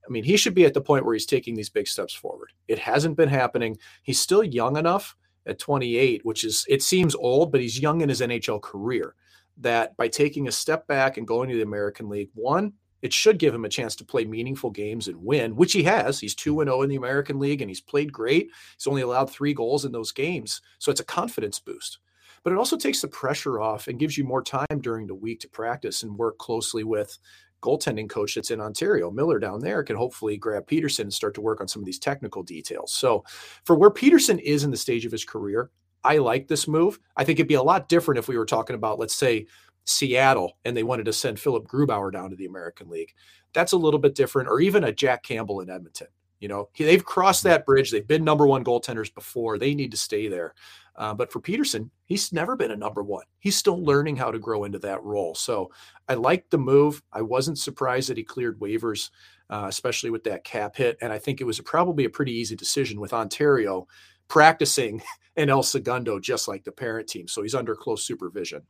I 0.06 0.12
mean, 0.12 0.26
he 0.26 0.36
should 0.36 0.54
be 0.54 0.66
at 0.66 0.74
the 0.74 0.82
point 0.82 1.06
where 1.06 1.14
he's 1.14 1.26
taking 1.26 1.56
these 1.56 1.70
big 1.70 1.88
steps 1.88 2.14
forward. 2.14 2.52
It 2.68 2.80
hasn't 2.80 3.16
been 3.16 3.30
happening. 3.30 3.78
He's 4.04 4.20
still 4.20 4.44
young 4.44 4.76
enough 4.76 5.16
at 5.46 5.60
28, 5.60 6.26
which 6.26 6.44
is, 6.44 6.66
it 6.68 6.84
seems 6.84 7.16
old, 7.16 7.54
but 7.54 7.62
he's 7.62 7.80
young 7.80 8.02
in 8.02 8.10
his 8.10 8.20
NHL 8.20 8.62
career. 8.62 9.16
That 9.60 9.96
by 9.96 10.10
taking 10.10 10.50
a 10.50 10.52
step 10.52 10.88
back 10.88 11.16
and 11.16 11.26
going 11.26 11.48
to 11.48 11.56
the 11.56 11.62
American 11.62 12.10
League, 12.10 12.32
one, 12.34 12.74
it 13.02 13.14
should 13.14 13.40
give 13.40 13.54
him 13.54 13.66
a 13.66 13.70
chance 13.70 13.96
to 13.98 14.06
play 14.06 14.26
meaningful 14.26 14.70
games 14.70 15.08
and 15.08 15.24
win, 15.24 15.56
which 15.56 15.74
he 15.74 15.84
has. 15.84 16.20
He's 16.20 16.36
2 16.36 16.64
0 16.64 16.82
in 16.82 16.90
the 16.90 16.96
American 16.96 17.40
League 17.40 17.62
and 17.62 17.70
he's 17.70 17.82
played 17.82 18.12
great. 18.12 18.50
He's 18.78 18.88
only 18.88 19.02
allowed 19.02 19.30
three 19.30 19.54
goals 19.54 19.86
in 19.86 19.92
those 19.92 20.12
games. 20.12 20.62
So 20.80 20.92
it's 20.92 21.02
a 21.02 21.06
confidence 21.06 21.60
boost. 21.60 22.00
But 22.44 22.54
it 22.54 22.58
also 22.58 22.78
takes 22.78 23.02
the 23.02 23.08
pressure 23.08 23.60
off 23.60 23.88
and 23.88 24.00
gives 24.00 24.18
you 24.18 24.24
more 24.24 24.44
time 24.44 24.80
during 24.82 25.08
the 25.08 25.16
week 25.16 25.42
to 25.42 25.50
practice 25.50 26.04
and 26.04 26.18
work 26.18 26.38
closely 26.38 26.84
with 26.84 27.18
goaltending 27.62 28.10
coach 28.10 28.36
that's 28.36 28.52
in 28.52 28.62
Ontario. 28.62 29.12
Miller 29.12 29.40
down 29.40 29.60
there 29.60 29.84
can 29.84 29.98
hopefully 29.98 30.38
grab 30.38 30.66
Petersen 30.66 31.08
and 31.08 31.14
start 31.14 31.34
to 31.36 31.42
work 31.42 31.60
on 31.60 31.68
some 31.68 31.82
of 31.82 31.86
these 31.86 32.00
technical 32.00 32.44
details. 32.44 32.94
So 32.94 33.24
for 33.66 33.76
where 33.76 33.90
Petersen 33.90 34.40
is 34.40 34.64
in 34.64 34.72
the 34.72 34.78
stage 34.78 35.06
of 35.06 35.12
his 35.12 35.26
career, 35.26 35.70
I 36.04 36.18
like 36.18 36.48
this 36.48 36.68
move. 36.68 37.00
I 37.18 37.26
think 37.26 37.40
it'd 37.40 37.50
be 37.50 37.56
a 37.56 37.64
lot 37.64 37.90
different 37.90 38.20
if 38.20 38.30
we 38.30 38.38
were 38.38 38.46
talking 38.46 38.76
about, 38.76 39.00
let's 39.00 39.16
say, 39.16 39.48
Seattle 39.90 40.58
and 40.66 40.76
they 40.78 40.84
wanted 40.84 41.06
to 41.06 41.14
send 41.14 41.40
Philipp 41.40 41.68
Grubauer 41.68 42.12
down 42.12 42.30
to 42.30 42.36
the 42.36 42.46
American 42.46 42.90
League. 42.90 43.14
That's 43.54 43.72
a 43.72 43.78
little 43.78 44.00
bit 44.00 44.16
different, 44.16 44.48
or 44.48 44.60
even 44.60 44.84
a 44.84 44.94
Jack 44.94 45.24
Campbell 45.24 45.62
in 45.62 45.70
Edmonton. 45.70 46.08
You 46.40 46.48
know, 46.48 46.70
they've 46.78 47.04
crossed 47.04 47.44
that 47.44 47.66
bridge. 47.66 47.92
They've 47.92 48.08
been 48.08 48.24
number 48.24 48.48
one 48.48 48.64
goaltenders 48.64 49.14
before. 49.14 49.58
They 49.58 49.76
need 49.76 49.92
to 49.92 49.98
stay 49.98 50.28
there. 50.28 50.54
Uh, 50.96 51.14
but 51.14 51.32
for 51.32 51.40
Petersen, 51.40 51.92
he's 52.06 52.32
never 52.32 52.56
been 52.56 52.72
a 52.72 52.78
number 52.78 53.04
one. 53.04 53.24
He's 53.40 53.58
still 53.58 53.84
learning 53.84 54.16
how 54.16 54.32
to 54.32 54.40
grow 54.40 54.64
into 54.64 54.80
that 54.80 55.04
role. 55.04 55.34
So 55.36 55.72
I 56.08 56.14
liked 56.14 56.52
the 56.52 56.58
move. 56.58 57.02
I 57.12 57.22
wasn't 57.22 57.58
surprised 57.58 58.10
that 58.10 58.18
he 58.18 58.24
cleared 58.24 58.60
waivers, 58.60 59.10
uh, 59.50 59.66
especially 59.68 60.12
with 60.12 60.24
that 60.26 60.44
cap 60.44 60.76
hit. 60.76 60.98
And 61.02 61.12
I 61.12 61.18
think 61.18 61.42
it 61.42 61.46
was 61.46 61.60
probably 61.62 62.06
a 62.06 62.10
pretty 62.10 62.34
easy 62.34 62.56
decision 62.56 63.00
with 63.00 63.14
Ontario 63.14 63.88
practicing 64.28 65.02
in 65.36 65.50
El 65.50 65.64
Segundo, 65.64 66.20
just 66.20 66.48
like 66.48 66.64
the 66.64 66.72
parent 66.72 67.08
team. 67.08 67.28
So 67.28 67.42
he's 67.42 67.56
under 67.56 67.76
close 67.76 68.06
supervision. 68.06 68.62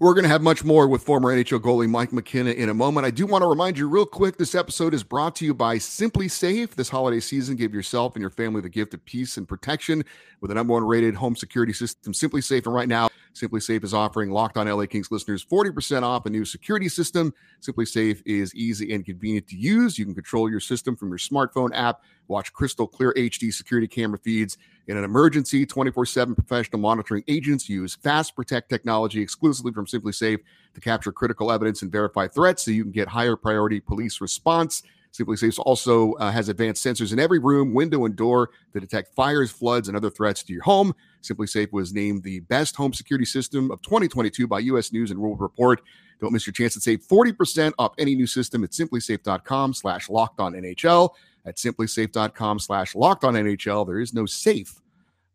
We're 0.00 0.14
going 0.14 0.24
to 0.24 0.28
have 0.28 0.42
much 0.42 0.64
more 0.64 0.88
with 0.88 1.04
former 1.04 1.32
NHL 1.32 1.60
goalie 1.60 1.88
Mike 1.88 2.12
McKenna 2.12 2.50
in 2.50 2.68
a 2.68 2.74
moment. 2.74 3.06
I 3.06 3.12
do 3.12 3.26
want 3.26 3.42
to 3.42 3.46
remind 3.46 3.78
you, 3.78 3.88
real 3.88 4.04
quick, 4.04 4.36
this 4.36 4.56
episode 4.56 4.92
is 4.92 5.04
brought 5.04 5.36
to 5.36 5.44
you 5.44 5.54
by 5.54 5.76
SimpliSafe. 5.76 6.70
This 6.70 6.88
holiday 6.88 7.20
season, 7.20 7.54
give 7.54 7.72
yourself 7.72 8.16
and 8.16 8.20
your 8.20 8.30
family 8.30 8.60
the 8.60 8.68
gift 8.68 8.92
of 8.92 9.04
peace 9.04 9.36
and 9.36 9.46
protection 9.46 10.04
with 10.40 10.48
the 10.48 10.56
number 10.56 10.72
one 10.72 10.82
rated 10.82 11.14
home 11.14 11.36
security 11.36 11.72
system, 11.72 12.12
SimpliSafe. 12.12 12.66
And 12.66 12.74
right 12.74 12.88
now, 12.88 13.08
SimpliSafe 13.34 13.84
is 13.84 13.94
offering 13.94 14.32
Locked 14.32 14.56
On 14.56 14.66
LA 14.66 14.86
Kings 14.86 15.12
listeners 15.12 15.44
40% 15.44 16.02
off 16.02 16.26
a 16.26 16.30
new 16.30 16.44
security 16.44 16.88
system. 16.88 17.32
SimpliSafe 17.60 18.20
is 18.26 18.52
easy 18.56 18.92
and 18.92 19.06
convenient 19.06 19.46
to 19.48 19.56
use. 19.56 19.96
You 19.96 20.06
can 20.06 20.14
control 20.14 20.50
your 20.50 20.60
system 20.60 20.96
from 20.96 21.10
your 21.10 21.18
smartphone 21.18 21.70
app, 21.72 22.02
watch 22.26 22.52
crystal 22.52 22.88
clear 22.88 23.14
HD 23.16 23.54
security 23.54 23.86
camera 23.86 24.18
feeds 24.18 24.58
in 24.86 24.96
an 24.96 25.04
emergency, 25.04 25.64
24 25.64 26.06
7 26.06 26.34
professional 26.34 26.80
monitoring 26.80 27.24
agents 27.26 27.68
use 27.68 27.94
Fast 27.94 28.36
Protect 28.36 28.68
technology 28.68 29.22
exclusively 29.22 29.72
from 29.72 29.83
SimpliSafe 29.86 30.38
to 30.74 30.80
capture 30.80 31.12
critical 31.12 31.52
evidence 31.52 31.82
and 31.82 31.92
verify 31.92 32.26
threats 32.26 32.64
so 32.64 32.70
you 32.70 32.82
can 32.82 32.92
get 32.92 33.08
higher 33.08 33.36
priority 33.36 33.80
police 33.80 34.20
response. 34.20 34.82
SimpliSafe 35.14 35.60
also 35.60 36.12
uh, 36.14 36.30
has 36.32 36.48
advanced 36.48 36.84
sensors 36.84 37.12
in 37.12 37.20
every 37.20 37.38
room, 37.38 37.72
window, 37.72 38.04
and 38.04 38.16
door 38.16 38.50
to 38.72 38.80
detect 38.80 39.14
fires, 39.14 39.50
floods, 39.50 39.86
and 39.86 39.96
other 39.96 40.10
threats 40.10 40.42
to 40.42 40.52
your 40.52 40.64
home. 40.64 40.92
SimpliSafe 41.22 41.72
was 41.72 41.94
named 41.94 42.24
the 42.24 42.40
best 42.40 42.74
home 42.74 42.92
security 42.92 43.24
system 43.24 43.70
of 43.70 43.80
2022 43.82 44.48
by 44.48 44.58
U.S. 44.60 44.92
News 44.92 45.12
and 45.12 45.20
World 45.20 45.40
Report. 45.40 45.80
Don't 46.20 46.32
miss 46.32 46.46
your 46.46 46.52
chance 46.52 46.74
to 46.74 46.80
save 46.80 47.06
40% 47.06 47.72
off 47.78 47.94
any 47.96 48.16
new 48.16 48.26
system 48.26 48.64
at 48.64 48.70
simplisafe.com 48.70 49.74
slash 49.74 50.08
locked 50.08 50.40
on 50.40 50.54
NHL 50.54 51.10
at 51.46 51.56
simplisafe.com 51.56 52.58
slash 52.58 52.94
locked 52.94 53.24
on 53.24 53.34
NHL. 53.34 53.86
There 53.86 54.00
is 54.00 54.14
no 54.14 54.26
safe 54.26 54.80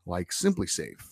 like 0.06 0.32
SimpliSafe. 0.32 1.09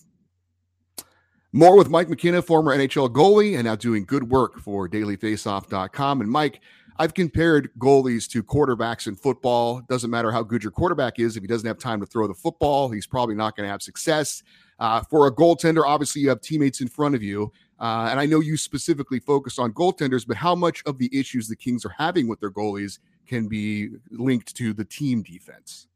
More 1.54 1.78
with 1.78 1.90
Mike 1.90 2.10
McKenna, 2.10 2.42
former 2.42 2.76
NHL 2.76 3.10
goalie, 3.10 3.56
and 3.56 3.66
now 3.66 3.76
doing 3.76 4.04
good 4.04 4.30
work 4.30 4.60
for 4.60 4.88
dailyfaceoff.com. 4.90 6.22
And 6.22 6.30
Mike, 6.30 6.60
I've 7.00 7.14
compared 7.14 7.70
goalies 7.80 8.28
to 8.32 8.44
quarterbacks 8.44 9.08
in 9.08 9.16
football. 9.16 9.82
Doesn't 9.88 10.10
matter 10.10 10.32
how 10.32 10.44
good 10.44 10.62
your 10.62 10.72
quarterback 10.72 11.20
is, 11.20 11.38
if 11.38 11.44
he 11.44 11.48
doesn't 11.48 11.68
have 11.68 11.78
time 11.78 12.00
to 12.02 12.06
throw 12.06 12.28
the 12.28 12.34
football, 12.34 12.90
he's 12.90 13.08
probably 13.08 13.36
not 13.36 13.56
going 13.56 13.66
to 13.66 13.72
have 13.72 13.82
success. 13.82 14.44
Uh, 14.80 15.02
for 15.02 15.28
a 15.28 15.32
goaltender, 15.32 15.84
obviously 15.86 16.22
you 16.22 16.30
have 16.30 16.42
teammates 16.42 16.82
in 16.82 16.88
front 16.88 17.16
of 17.16 17.24
you. 17.24 17.52
Uh, 17.80 18.08
and 18.10 18.20
I 18.20 18.26
know 18.26 18.40
you 18.40 18.58
specifically 18.58 19.20
focus 19.20 19.58
on 19.58 19.72
goaltenders, 19.72 20.28
but 20.28 20.36
how 20.36 20.56
much 20.56 20.84
of 20.86 20.98
the 20.98 21.10
issues 21.18 21.48
the 21.48 21.56
Kings 21.56 21.86
are 21.86 21.94
having 21.98 22.28
with 22.28 22.40
their 22.40 22.52
goalies 22.52 23.00
can 23.28 23.48
be 23.48 23.90
linked 24.10 24.56
to 24.56 24.74
the 24.74 24.86
team 24.86 25.22
defense? 25.22 25.88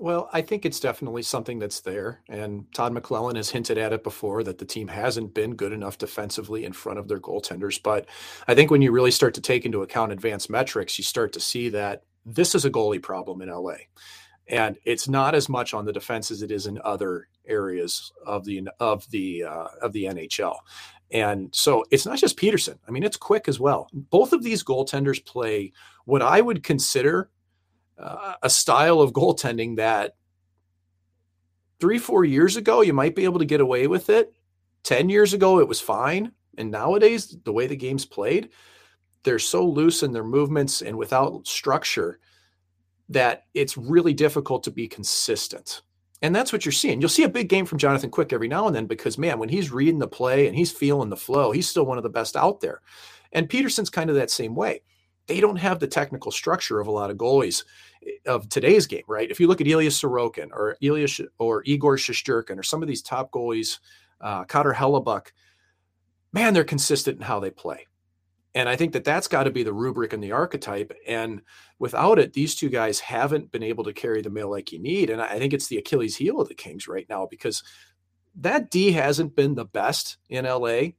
Well, 0.00 0.30
I 0.32 0.42
think 0.42 0.64
it's 0.64 0.78
definitely 0.78 1.22
something 1.22 1.58
that's 1.58 1.80
there. 1.80 2.20
And 2.28 2.72
Todd 2.72 2.94
McLellan 2.94 3.34
has 3.34 3.50
hinted 3.50 3.78
at 3.78 3.92
it 3.92 4.04
before 4.04 4.44
that 4.44 4.58
the 4.58 4.64
team 4.64 4.86
hasn't 4.86 5.34
been 5.34 5.56
good 5.56 5.72
enough 5.72 5.98
defensively 5.98 6.64
in 6.64 6.72
front 6.72 7.00
of 7.00 7.08
their 7.08 7.18
goaltenders. 7.18 7.82
But 7.82 8.06
I 8.46 8.54
think 8.54 8.70
when 8.70 8.80
you 8.80 8.92
really 8.92 9.10
start 9.10 9.34
to 9.34 9.40
take 9.40 9.66
into 9.66 9.82
account 9.82 10.12
advanced 10.12 10.50
metrics, 10.50 10.98
you 10.98 11.04
start 11.04 11.32
to 11.32 11.40
see 11.40 11.68
that 11.70 12.04
this 12.24 12.54
is 12.54 12.64
a 12.64 12.70
goalie 12.70 13.02
problem 13.02 13.42
in 13.42 13.48
LA. 13.48 13.74
And 14.46 14.78
it's 14.84 15.08
not 15.08 15.34
as 15.34 15.48
much 15.48 15.74
on 15.74 15.84
the 15.84 15.92
defense 15.92 16.30
as 16.30 16.42
it 16.42 16.52
is 16.52 16.66
in 16.68 16.80
other 16.84 17.26
areas 17.48 18.12
of 18.24 18.44
the 18.44 18.68
of 18.78 19.10
the 19.10 19.42
uh, 19.44 19.66
of 19.82 19.92
the 19.92 20.04
NHL. 20.04 20.58
And 21.10 21.48
so 21.52 21.84
it's 21.90 22.06
not 22.06 22.18
just 22.18 22.36
Petersen. 22.36 22.78
I 22.86 22.92
mean, 22.92 23.02
it's 23.02 23.16
quick 23.16 23.48
as 23.48 23.58
well. 23.58 23.88
Both 23.92 24.32
of 24.32 24.44
these 24.44 24.62
goaltenders 24.62 25.24
play 25.24 25.72
what 26.04 26.22
I 26.22 26.40
would 26.40 26.62
consider 26.62 27.30
uh, 27.98 28.34
a 28.42 28.50
style 28.50 29.00
of 29.00 29.12
goaltending 29.12 29.76
that 29.76 30.14
three, 31.80 31.98
four 31.98 32.24
years 32.24 32.56
ago, 32.56 32.80
you 32.80 32.92
might 32.92 33.14
be 33.14 33.24
able 33.24 33.38
to 33.38 33.44
get 33.44 33.60
away 33.60 33.86
with 33.86 34.10
it. 34.10 34.32
10 34.84 35.08
years 35.08 35.32
ago, 35.32 35.60
it 35.60 35.68
was 35.68 35.80
fine. 35.80 36.32
And 36.56 36.70
nowadays, 36.70 37.36
the 37.44 37.52
way 37.52 37.66
the 37.66 37.76
game's 37.76 38.04
played, 38.04 38.50
they're 39.22 39.38
so 39.38 39.66
loose 39.66 40.02
in 40.02 40.12
their 40.12 40.24
movements 40.24 40.82
and 40.82 40.96
without 40.96 41.46
structure 41.46 42.18
that 43.10 43.44
it's 43.54 43.76
really 43.76 44.12
difficult 44.12 44.64
to 44.64 44.70
be 44.70 44.88
consistent. 44.88 45.82
And 46.20 46.34
that's 46.34 46.52
what 46.52 46.64
you're 46.64 46.72
seeing. 46.72 47.00
You'll 47.00 47.08
see 47.08 47.22
a 47.22 47.28
big 47.28 47.48
game 47.48 47.64
from 47.64 47.78
Jonathan 47.78 48.10
Quick 48.10 48.32
every 48.32 48.48
now 48.48 48.66
and 48.66 48.74
then 48.74 48.86
because, 48.86 49.18
man, 49.18 49.38
when 49.38 49.48
he's 49.48 49.70
reading 49.70 50.00
the 50.00 50.08
play 50.08 50.46
and 50.48 50.56
he's 50.56 50.72
feeling 50.72 51.10
the 51.10 51.16
flow, 51.16 51.52
he's 51.52 51.68
still 51.68 51.86
one 51.86 51.96
of 51.96 52.02
the 52.02 52.10
best 52.10 52.36
out 52.36 52.60
there. 52.60 52.80
And 53.32 53.48
Petersen's 53.48 53.90
kind 53.90 54.10
of 54.10 54.16
that 54.16 54.30
same 54.30 54.54
way. 54.54 54.82
They 55.28 55.40
don't 55.40 55.56
have 55.56 55.78
the 55.78 55.86
technical 55.86 56.32
structure 56.32 56.80
of 56.80 56.88
a 56.88 56.90
lot 56.90 57.10
of 57.10 57.16
goalies 57.16 57.64
eh, 58.04 58.10
of 58.26 58.48
today's 58.48 58.86
game, 58.86 59.04
right? 59.06 59.30
If 59.30 59.38
you 59.38 59.46
look 59.46 59.60
at 59.60 59.68
Ilya 59.68 59.90
Sorokin 59.90 60.48
or 60.50 60.76
Ilya 60.80 61.06
or 61.38 61.62
Igor 61.64 61.96
Shesterkin 61.96 62.58
or 62.58 62.64
some 62.64 62.82
of 62.82 62.88
these 62.88 63.02
top 63.02 63.30
goalies, 63.30 63.78
uh, 64.20 64.44
Carter 64.44 64.72
Hellebuyck, 64.72 65.28
man, 66.32 66.52
they're 66.54 66.64
consistent 66.64 67.18
in 67.18 67.22
how 67.22 67.38
they 67.38 67.50
play. 67.50 67.86
And 68.54 68.68
I 68.68 68.76
think 68.76 68.92
that 68.94 69.04
that's 69.04 69.28
got 69.28 69.44
to 69.44 69.50
be 69.50 69.62
the 69.62 69.72
rubric 69.72 70.12
and 70.12 70.22
the 70.22 70.32
archetype. 70.32 70.92
And 71.06 71.42
without 71.78 72.18
it, 72.18 72.32
these 72.32 72.56
two 72.56 72.70
guys 72.70 72.98
haven't 72.98 73.52
been 73.52 73.62
able 73.62 73.84
to 73.84 73.92
carry 73.92 74.22
the 74.22 74.30
mail 74.30 74.50
like 74.50 74.72
you 74.72 74.80
need. 74.80 75.10
And 75.10 75.20
I 75.20 75.38
think 75.38 75.52
it's 75.52 75.68
the 75.68 75.78
Achilles 75.78 76.16
heel 76.16 76.40
of 76.40 76.48
the 76.48 76.54
Kings 76.54 76.88
right 76.88 77.06
now 77.08 77.26
because 77.30 77.62
that 78.36 78.70
D 78.70 78.92
hasn't 78.92 79.36
been 79.36 79.54
the 79.54 79.64
best 79.64 80.16
in 80.28 80.44
LA. 80.44 80.92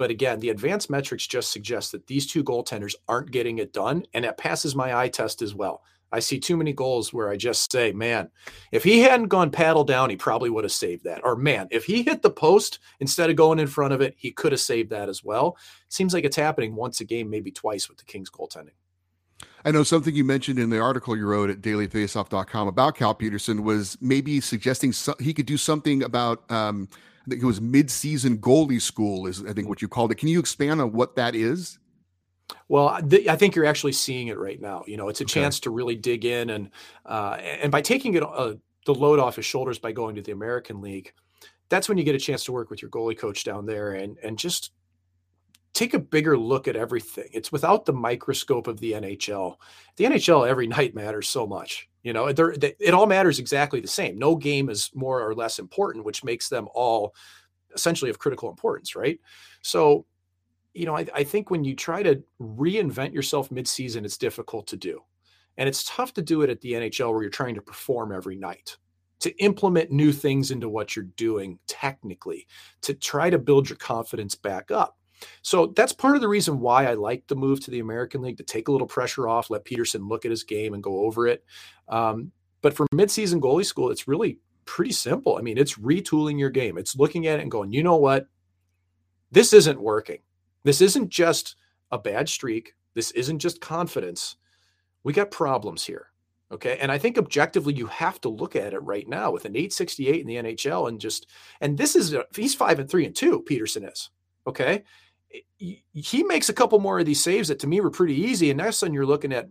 But 0.00 0.10
again, 0.10 0.40
the 0.40 0.48
advanced 0.48 0.88
metrics 0.88 1.26
just 1.26 1.52
suggest 1.52 1.92
that 1.92 2.06
these 2.06 2.26
two 2.26 2.42
goaltenders 2.42 2.94
aren't 3.06 3.32
getting 3.32 3.58
it 3.58 3.74
done. 3.74 4.06
And 4.14 4.24
it 4.24 4.38
passes 4.38 4.74
my 4.74 4.98
eye 4.98 5.08
test 5.08 5.42
as 5.42 5.54
well. 5.54 5.82
I 6.10 6.20
see 6.20 6.40
too 6.40 6.56
many 6.56 6.72
goals 6.72 7.12
where 7.12 7.28
I 7.28 7.36
just 7.36 7.70
say, 7.70 7.92
man, 7.92 8.30
if 8.72 8.82
he 8.82 9.00
hadn't 9.00 9.28
gone 9.28 9.50
paddle 9.50 9.84
down, 9.84 10.08
he 10.08 10.16
probably 10.16 10.48
would 10.48 10.64
have 10.64 10.72
saved 10.72 11.04
that. 11.04 11.20
Or 11.22 11.36
man, 11.36 11.68
if 11.70 11.84
he 11.84 12.02
hit 12.02 12.22
the 12.22 12.30
post 12.30 12.78
instead 13.00 13.28
of 13.28 13.36
going 13.36 13.58
in 13.58 13.66
front 13.66 13.92
of 13.92 14.00
it, 14.00 14.14
he 14.16 14.32
could 14.32 14.52
have 14.52 14.62
saved 14.62 14.88
that 14.88 15.10
as 15.10 15.22
well. 15.22 15.58
Seems 15.90 16.14
like 16.14 16.24
it's 16.24 16.34
happening 16.34 16.74
once 16.74 17.02
a 17.02 17.04
game, 17.04 17.28
maybe 17.28 17.50
twice 17.50 17.86
with 17.86 17.98
the 17.98 18.06
Kings 18.06 18.30
goaltending. 18.30 18.70
I 19.66 19.70
know 19.70 19.82
something 19.82 20.14
you 20.14 20.24
mentioned 20.24 20.58
in 20.58 20.70
the 20.70 20.80
article 20.80 21.14
you 21.14 21.26
wrote 21.26 21.50
at 21.50 21.60
dailyfaceoff.com 21.60 22.68
about 22.68 22.96
Cal 22.96 23.14
Petersen 23.14 23.64
was 23.64 23.98
maybe 24.00 24.40
suggesting 24.40 24.92
so, 24.92 25.14
he 25.20 25.34
could 25.34 25.44
do 25.44 25.58
something 25.58 26.02
about 26.02 26.50
um, 26.50 26.88
I 27.26 27.30
think 27.30 27.42
it 27.42 27.46
was 27.46 27.60
mid-season 27.60 28.38
goalie 28.38 28.80
school 28.80 29.26
is 29.26 29.44
I 29.44 29.52
think 29.52 29.68
what 29.68 29.82
you 29.82 29.88
called 29.88 30.10
it. 30.10 30.16
Can 30.16 30.28
you 30.28 30.40
expand 30.40 30.80
on 30.80 30.92
what 30.92 31.16
that 31.16 31.34
is? 31.34 31.78
Well, 32.68 33.00
th- 33.02 33.28
I 33.28 33.36
think 33.36 33.54
you're 33.54 33.66
actually 33.66 33.92
seeing 33.92 34.28
it 34.28 34.38
right 34.38 34.60
now. 34.60 34.84
You 34.86 34.96
know, 34.96 35.08
it's 35.08 35.20
a 35.20 35.24
okay. 35.24 35.34
chance 35.40 35.60
to 35.60 35.70
really 35.70 35.96
dig 35.96 36.24
in, 36.24 36.50
and 36.50 36.70
uh, 37.06 37.36
and 37.40 37.70
by 37.70 37.82
taking 37.82 38.14
it 38.14 38.22
uh, 38.22 38.54
the 38.86 38.94
load 38.94 39.18
off 39.18 39.36
his 39.36 39.44
shoulders 39.44 39.78
by 39.78 39.92
going 39.92 40.16
to 40.16 40.22
the 40.22 40.32
American 40.32 40.80
League, 40.80 41.12
that's 41.68 41.88
when 41.88 41.98
you 41.98 42.04
get 42.04 42.14
a 42.14 42.18
chance 42.18 42.44
to 42.44 42.52
work 42.52 42.70
with 42.70 42.82
your 42.82 42.90
goalie 42.90 43.18
coach 43.18 43.44
down 43.44 43.66
there 43.66 43.92
and 43.92 44.16
and 44.22 44.38
just 44.38 44.72
take 45.72 45.94
a 45.94 45.98
bigger 45.98 46.36
look 46.36 46.68
at 46.68 46.76
everything. 46.76 47.28
It's 47.32 47.52
without 47.52 47.84
the 47.84 47.92
microscope 47.92 48.66
of 48.66 48.80
the 48.80 48.92
NHL. 48.92 49.56
The 49.96 50.04
NHL 50.04 50.48
every 50.48 50.66
night 50.66 50.94
matters 50.94 51.28
so 51.28 51.46
much. 51.46 51.88
You 52.02 52.12
know, 52.12 52.26
it 52.26 52.94
all 52.94 53.06
matters 53.06 53.38
exactly 53.38 53.80
the 53.80 53.88
same. 53.88 54.18
No 54.18 54.34
game 54.34 54.70
is 54.70 54.90
more 54.94 55.20
or 55.22 55.34
less 55.34 55.58
important, 55.58 56.04
which 56.04 56.24
makes 56.24 56.48
them 56.48 56.66
all 56.74 57.14
essentially 57.74 58.10
of 58.10 58.18
critical 58.18 58.48
importance, 58.48 58.96
right? 58.96 59.20
So 59.62 60.06
you 60.74 60.86
know, 60.86 60.96
I, 60.96 61.06
I 61.14 61.24
think 61.24 61.50
when 61.50 61.64
you 61.64 61.74
try 61.74 62.02
to 62.02 62.22
reinvent 62.40 63.12
yourself 63.12 63.50
midseason, 63.50 64.04
it's 64.04 64.16
difficult 64.16 64.66
to 64.68 64.76
do. 64.76 65.00
And 65.56 65.68
it's 65.68 65.84
tough 65.84 66.14
to 66.14 66.22
do 66.22 66.42
it 66.42 66.50
at 66.50 66.60
the 66.60 66.72
NHL 66.72 67.12
where 67.12 67.22
you're 67.22 67.30
trying 67.30 67.56
to 67.56 67.62
perform 67.62 68.12
every 68.12 68.36
night, 68.36 68.76
to 69.20 69.36
implement 69.42 69.90
new 69.90 70.12
things 70.12 70.50
into 70.50 70.68
what 70.68 70.94
you're 70.94 71.06
doing 71.16 71.58
technically, 71.66 72.46
to 72.82 72.94
try 72.94 73.30
to 73.30 73.38
build 73.38 73.68
your 73.68 73.76
confidence 73.76 74.34
back 74.34 74.70
up. 74.70 74.96
So 75.42 75.66
that's 75.76 75.92
part 75.92 76.16
of 76.16 76.22
the 76.22 76.28
reason 76.28 76.60
why 76.60 76.86
I 76.86 76.94
like 76.94 77.26
the 77.26 77.36
move 77.36 77.60
to 77.60 77.70
the 77.70 77.80
American 77.80 78.22
League 78.22 78.38
to 78.38 78.42
take 78.42 78.68
a 78.68 78.72
little 78.72 78.86
pressure 78.86 79.28
off, 79.28 79.50
let 79.50 79.64
Petersen 79.64 80.08
look 80.08 80.24
at 80.24 80.30
his 80.30 80.44
game 80.44 80.74
and 80.74 80.82
go 80.82 81.00
over 81.00 81.26
it. 81.26 81.44
Um, 81.88 82.32
but 82.62 82.74
for 82.74 82.86
midseason 82.94 83.40
goalie 83.40 83.64
school, 83.64 83.90
it's 83.90 84.08
really 84.08 84.38
pretty 84.64 84.92
simple. 84.92 85.36
I 85.36 85.42
mean, 85.42 85.58
it's 85.58 85.78
retooling 85.78 86.38
your 86.38 86.50
game. 86.50 86.78
It's 86.78 86.96
looking 86.96 87.26
at 87.26 87.38
it 87.38 87.42
and 87.42 87.50
going, 87.50 87.72
you 87.72 87.82
know 87.82 87.96
what? 87.96 88.26
This 89.30 89.52
isn't 89.52 89.80
working. 89.80 90.18
This 90.64 90.80
isn't 90.80 91.08
just 91.08 91.56
a 91.90 91.98
bad 91.98 92.28
streak. 92.28 92.74
This 92.94 93.10
isn't 93.12 93.38
just 93.38 93.60
confidence. 93.60 94.36
We 95.02 95.12
got 95.12 95.30
problems 95.30 95.84
here. 95.84 96.08
Okay. 96.52 96.78
And 96.80 96.90
I 96.90 96.98
think 96.98 97.16
objectively, 97.16 97.74
you 97.74 97.86
have 97.86 98.20
to 98.22 98.28
look 98.28 98.56
at 98.56 98.74
it 98.74 98.82
right 98.82 99.08
now 99.08 99.30
with 99.30 99.44
an 99.44 99.56
868 99.56 100.20
in 100.20 100.26
the 100.26 100.36
NHL 100.36 100.88
and 100.88 101.00
just, 101.00 101.28
and 101.60 101.78
this 101.78 101.94
is, 101.94 102.12
a, 102.12 102.24
he's 102.34 102.54
five 102.54 102.78
and 102.80 102.90
three 102.90 103.06
and 103.06 103.14
two, 103.14 103.42
Petersen 103.42 103.84
is. 103.84 104.10
Okay. 104.46 104.82
He 105.58 106.22
makes 106.22 106.48
a 106.48 106.54
couple 106.54 106.78
more 106.80 106.98
of 106.98 107.06
these 107.06 107.22
saves 107.22 107.48
that 107.48 107.58
to 107.60 107.66
me 107.66 107.80
were 107.80 107.90
pretty 107.90 108.14
easy. 108.14 108.50
And 108.50 108.58
now 108.58 108.70
sudden 108.70 108.94
you're 108.94 109.06
looking 109.06 109.32
at 109.32 109.48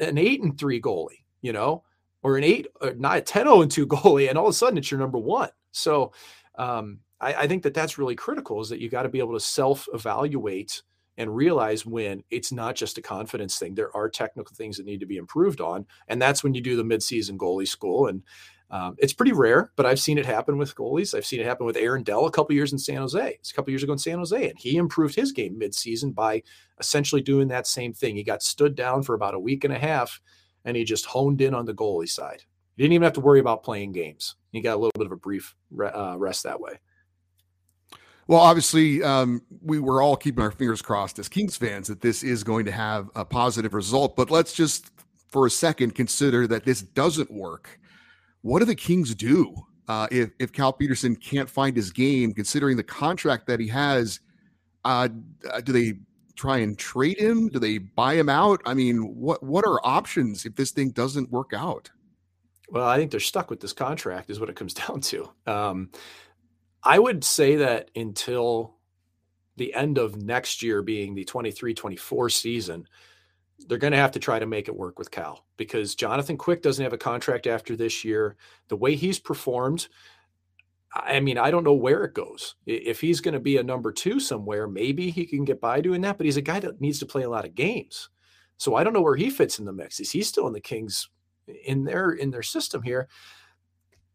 an 0.00 0.18
eight 0.18 0.42
and 0.42 0.58
three 0.58 0.80
goalie, 0.80 1.24
you 1.42 1.52
know, 1.52 1.84
or 2.22 2.36
an 2.36 2.44
eight, 2.44 2.66
or 2.80 2.94
not 2.94 3.18
a 3.18 3.20
10 3.20 3.44
0 3.44 3.62
and 3.62 3.70
two 3.70 3.86
goalie. 3.88 4.28
And 4.28 4.38
all 4.38 4.46
of 4.46 4.50
a 4.50 4.54
sudden 4.54 4.78
it's 4.78 4.90
your 4.90 5.00
number 5.00 5.18
one. 5.18 5.50
So, 5.72 6.12
um, 6.56 7.00
I, 7.20 7.34
I 7.34 7.46
think 7.46 7.62
that 7.62 7.74
that's 7.74 7.98
really 7.98 8.16
critical 8.16 8.60
is 8.60 8.68
that 8.70 8.80
you 8.80 8.88
got 8.88 9.02
to 9.02 9.08
be 9.08 9.18
able 9.18 9.34
to 9.34 9.40
self 9.40 9.88
evaluate 9.92 10.82
and 11.16 11.34
realize 11.34 11.84
when 11.84 12.22
it's 12.30 12.52
not 12.52 12.76
just 12.76 12.98
a 12.98 13.02
confidence 13.02 13.58
thing. 13.58 13.74
There 13.74 13.94
are 13.96 14.08
technical 14.08 14.54
things 14.54 14.76
that 14.76 14.86
need 14.86 15.00
to 15.00 15.06
be 15.06 15.16
improved 15.16 15.60
on. 15.60 15.86
And 16.08 16.20
that's 16.20 16.42
when 16.42 16.54
you 16.54 16.60
do 16.60 16.76
the 16.76 16.82
midseason 16.82 17.36
goalie 17.36 17.68
school. 17.68 18.06
And 18.06 18.22
um, 18.70 18.94
it's 18.98 19.12
pretty 19.12 19.32
rare, 19.32 19.72
but 19.74 19.84
I've 19.84 19.98
seen 19.98 20.16
it 20.16 20.26
happen 20.26 20.56
with 20.56 20.76
goalies. 20.76 21.14
I've 21.14 21.26
seen 21.26 21.40
it 21.40 21.46
happen 21.46 21.66
with 21.66 21.76
Aaron 21.76 22.04
Dell 22.04 22.26
a 22.26 22.30
couple 22.30 22.54
years 22.54 22.72
in 22.72 22.78
San 22.78 22.98
Jose. 22.98 23.36
It's 23.40 23.50
a 23.50 23.54
couple 23.54 23.72
years 23.72 23.82
ago 23.82 23.92
in 23.92 23.98
San 23.98 24.18
Jose, 24.18 24.48
and 24.48 24.58
he 24.58 24.76
improved 24.76 25.16
his 25.16 25.32
game 25.32 25.58
midseason 25.58 26.14
by 26.14 26.44
essentially 26.78 27.20
doing 27.20 27.48
that 27.48 27.66
same 27.66 27.92
thing. 27.92 28.14
He 28.14 28.22
got 28.22 28.44
stood 28.44 28.76
down 28.76 29.02
for 29.02 29.14
about 29.14 29.34
a 29.34 29.40
week 29.40 29.64
and 29.64 29.74
a 29.74 29.78
half, 29.78 30.20
and 30.64 30.76
he 30.76 30.84
just 30.84 31.06
honed 31.06 31.40
in 31.40 31.52
on 31.52 31.66
the 31.66 31.74
goalie 31.74 32.08
side. 32.08 32.44
He 32.76 32.84
didn't 32.84 32.92
even 32.92 33.04
have 33.04 33.14
to 33.14 33.20
worry 33.20 33.40
about 33.40 33.64
playing 33.64 33.90
games. 33.90 34.36
He 34.52 34.60
got 34.60 34.76
a 34.76 34.80
little 34.80 34.92
bit 34.96 35.06
of 35.06 35.12
a 35.12 35.16
brief 35.16 35.56
uh, 35.78 36.14
rest 36.16 36.44
that 36.44 36.60
way. 36.60 36.78
Well, 38.30 38.38
obviously, 38.38 39.02
um, 39.02 39.42
we 39.60 39.80
were 39.80 40.00
all 40.00 40.16
keeping 40.16 40.44
our 40.44 40.52
fingers 40.52 40.80
crossed 40.80 41.18
as 41.18 41.28
Kings 41.28 41.56
fans 41.56 41.88
that 41.88 42.00
this 42.00 42.22
is 42.22 42.44
going 42.44 42.64
to 42.64 42.70
have 42.70 43.10
a 43.16 43.24
positive 43.24 43.74
result. 43.74 44.14
But 44.14 44.30
let's 44.30 44.52
just, 44.52 44.92
for 45.30 45.46
a 45.46 45.50
second, 45.50 45.96
consider 45.96 46.46
that 46.46 46.64
this 46.64 46.80
doesn't 46.80 47.28
work 47.28 47.80
what 48.42 48.60
do 48.60 48.64
the 48.64 48.74
Kings 48.76 49.16
do 49.16 49.54
uh, 49.88 50.06
if 50.10 50.30
if 50.38 50.52
Cal 50.52 50.72
Petersen 50.72 51.16
can't 51.16 51.50
find 51.50 51.76
his 51.76 51.90
game, 51.90 52.32
considering 52.32 52.76
the 52.76 52.84
contract 52.84 53.48
that 53.48 53.58
he 53.58 53.66
has? 53.66 54.20
Uh, 54.84 55.08
uh, 55.52 55.60
do 55.60 55.72
they 55.72 55.94
try 56.36 56.58
and 56.58 56.78
trade 56.78 57.18
him? 57.18 57.48
Do 57.48 57.58
they 57.58 57.78
buy 57.78 58.14
him 58.14 58.28
out? 58.28 58.60
I 58.64 58.74
mean, 58.74 59.14
what 59.16 59.42
what 59.42 59.64
are 59.64 59.84
options 59.84 60.46
if 60.46 60.54
this 60.54 60.70
thing 60.70 60.90
doesn't 60.90 61.30
work 61.30 61.50
out? 61.52 61.90
Well, 62.70 62.86
I 62.86 62.96
think 62.96 63.10
they're 63.10 63.18
stuck 63.18 63.50
with 63.50 63.58
this 63.58 63.72
contract, 63.72 64.30
is 64.30 64.38
what 64.38 64.48
it 64.48 64.54
comes 64.54 64.74
down 64.86 65.00
to. 65.00 65.28
Um, 65.46 65.90
I 66.82 66.98
would 66.98 67.24
say 67.24 67.56
that 67.56 67.90
until 67.94 68.76
the 69.56 69.74
end 69.74 69.98
of 69.98 70.16
next 70.16 70.62
year, 70.62 70.82
being 70.82 71.14
the 71.14 71.24
23 71.24 71.74
24 71.74 72.30
season, 72.30 72.86
they're 73.66 73.78
going 73.78 73.92
to 73.92 73.98
have 73.98 74.12
to 74.12 74.18
try 74.18 74.38
to 74.38 74.46
make 74.46 74.68
it 74.68 74.76
work 74.76 74.98
with 74.98 75.10
Cal 75.10 75.44
because 75.56 75.94
Jonathan 75.94 76.36
Quick 76.36 76.62
doesn't 76.62 76.82
have 76.82 76.92
a 76.94 76.98
contract 76.98 77.46
after 77.46 77.76
this 77.76 78.04
year. 78.04 78.36
The 78.68 78.76
way 78.76 78.94
he's 78.94 79.18
performed, 79.18 79.88
I 80.94 81.20
mean, 81.20 81.38
I 81.38 81.50
don't 81.50 81.64
know 81.64 81.74
where 81.74 82.04
it 82.04 82.14
goes. 82.14 82.54
If 82.66 83.00
he's 83.00 83.20
going 83.20 83.34
to 83.34 83.40
be 83.40 83.58
a 83.58 83.62
number 83.62 83.92
two 83.92 84.18
somewhere, 84.18 84.66
maybe 84.66 85.10
he 85.10 85.26
can 85.26 85.44
get 85.44 85.60
by 85.60 85.80
doing 85.80 86.00
that, 86.02 86.16
but 86.16 86.24
he's 86.24 86.38
a 86.38 86.42
guy 86.42 86.60
that 86.60 86.80
needs 86.80 86.98
to 87.00 87.06
play 87.06 87.22
a 87.22 87.30
lot 87.30 87.44
of 87.44 87.54
games. 87.54 88.08
So 88.56 88.74
I 88.74 88.84
don't 88.84 88.92
know 88.92 89.02
where 89.02 89.16
he 89.16 89.30
fits 89.30 89.58
in 89.58 89.64
the 89.64 89.72
mix. 89.72 90.00
Is 90.00 90.10
he 90.10 90.22
still 90.22 90.46
in 90.46 90.52
the 90.52 90.60
Kings 90.60 91.08
in 91.64 91.84
their 91.84 92.10
in 92.10 92.30
their 92.30 92.42
system 92.42 92.82
here? 92.82 93.08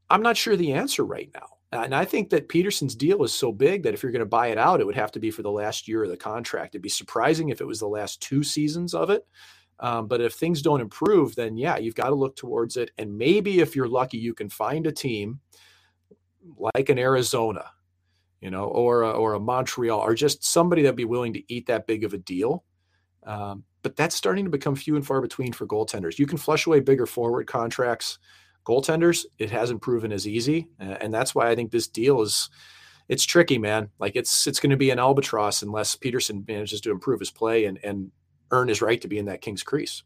I'm 0.10 0.22
not 0.22 0.38
sure 0.38 0.55
the 0.55 0.74
answer 0.74 1.03
right 1.03 1.29
now. 1.34 1.54
And 1.84 1.96
I 1.96 2.05
think 2.05 2.29
that 2.29 2.50
Petersen's 2.50 2.96
deal 2.96 3.24
is 3.24 3.34
so 3.34 3.51
big 3.51 3.84
that 3.84 3.94
if 3.94 4.03
you're 4.03 4.12
going 4.12 4.20
to 4.20 4.25
buy 4.25 4.48
it 4.48 4.58
out, 4.58 4.79
it 4.79 4.86
would 4.86 4.96
have 4.96 5.12
to 5.13 5.20
be 5.20 5.32
for 5.32 5.41
the 5.41 5.51
last 5.51 5.88
year 5.88 6.03
of 6.03 6.10
the 6.10 6.17
contract. 6.17 6.75
It'd 6.75 6.82
be 6.82 6.89
surprising 6.89 7.50
if 7.50 7.62
it 7.62 7.67
was 7.67 7.79
the 7.79 7.88
last 7.88 8.22
two 8.22 8.44
seasons 8.44 8.94
of 8.94 9.10
it. 9.10 9.25
Um, 9.79 10.08
but 10.08 10.22
if 10.22 10.34
things 10.34 10.62
don't 10.62 10.82
improve, 10.82 11.36
then 11.36 11.58
yeah, 11.58 11.77
you've 11.77 11.96
got 11.96 12.10
to 12.10 12.15
look 12.15 12.36
towards 12.36 12.77
it. 12.77 12.91
And 12.98 13.17
maybe 13.17 13.60
if 13.60 13.75
you're 13.75 13.88
lucky, 13.88 14.17
you 14.17 14.34
can 14.34 14.50
find 14.50 14.88
a 14.88 14.91
team 14.91 15.39
like 16.58 16.89
an 16.89 16.98
Arizona, 16.98 17.72
you 18.39 18.50
know, 18.50 18.65
or 18.65 19.01
a, 19.01 19.12
or 19.12 19.34
a 19.34 19.39
Montreal, 19.39 20.00
or 20.00 20.13
just 20.13 20.46
somebody 20.46 20.84
that'd 20.84 20.96
be 20.96 21.03
willing 21.03 21.34
to 21.34 21.53
eat 21.53 21.67
that 21.67 21.88
big 21.88 22.03
of 22.03 22.13
a 22.13 22.17
deal. 22.17 22.63
Um, 23.25 23.63
but 23.82 23.96
that's 23.96 24.15
starting 24.15 24.46
to 24.46 24.51
become 24.51 24.75
few 24.75 24.96
and 24.96 25.05
far 25.05 25.20
between 25.20 25.51
for 25.51 25.67
goaltenders. 25.67 26.20
You 26.20 26.27
can 26.27 26.38
flush 26.38 26.67
away 26.67 26.79
bigger 26.79 27.05
forward 27.05 27.48
contracts 27.48 28.20
goaltenders, 28.65 29.25
it 29.38 29.51
hasn't 29.51 29.81
proven 29.81 30.12
as 30.12 30.27
easy, 30.27 30.67
and 30.79 31.13
that's 31.13 31.34
why 31.34 31.50
I 31.50 31.55
think 31.55 31.72
this 31.72 31.88
deal 31.88 32.22
is 32.22 32.50
it's 33.07 33.24
tricky, 33.24 33.57
man. 33.57 33.89
Like 34.00 34.15
it's 34.15 34.48
it's 34.48 34.60
going 34.60 34.72
to 34.72 34.77
be 34.77 34.89
an 34.89 35.00
albatross 35.00 35.62
unless 35.62 35.95
Petersen 35.95 36.43
manages 36.48 36.81
to 36.81 36.91
improve 36.91 37.19
his 37.19 37.31
play 37.31 37.65
and 37.65 37.79
and 37.84 38.12
earn 38.51 38.67
his 38.67 38.81
right 38.81 39.01
to 39.01 39.07
be 39.07 39.17
in 39.17 39.25
that 39.25 39.41
King's 39.41 39.63
crease. 39.63 40.03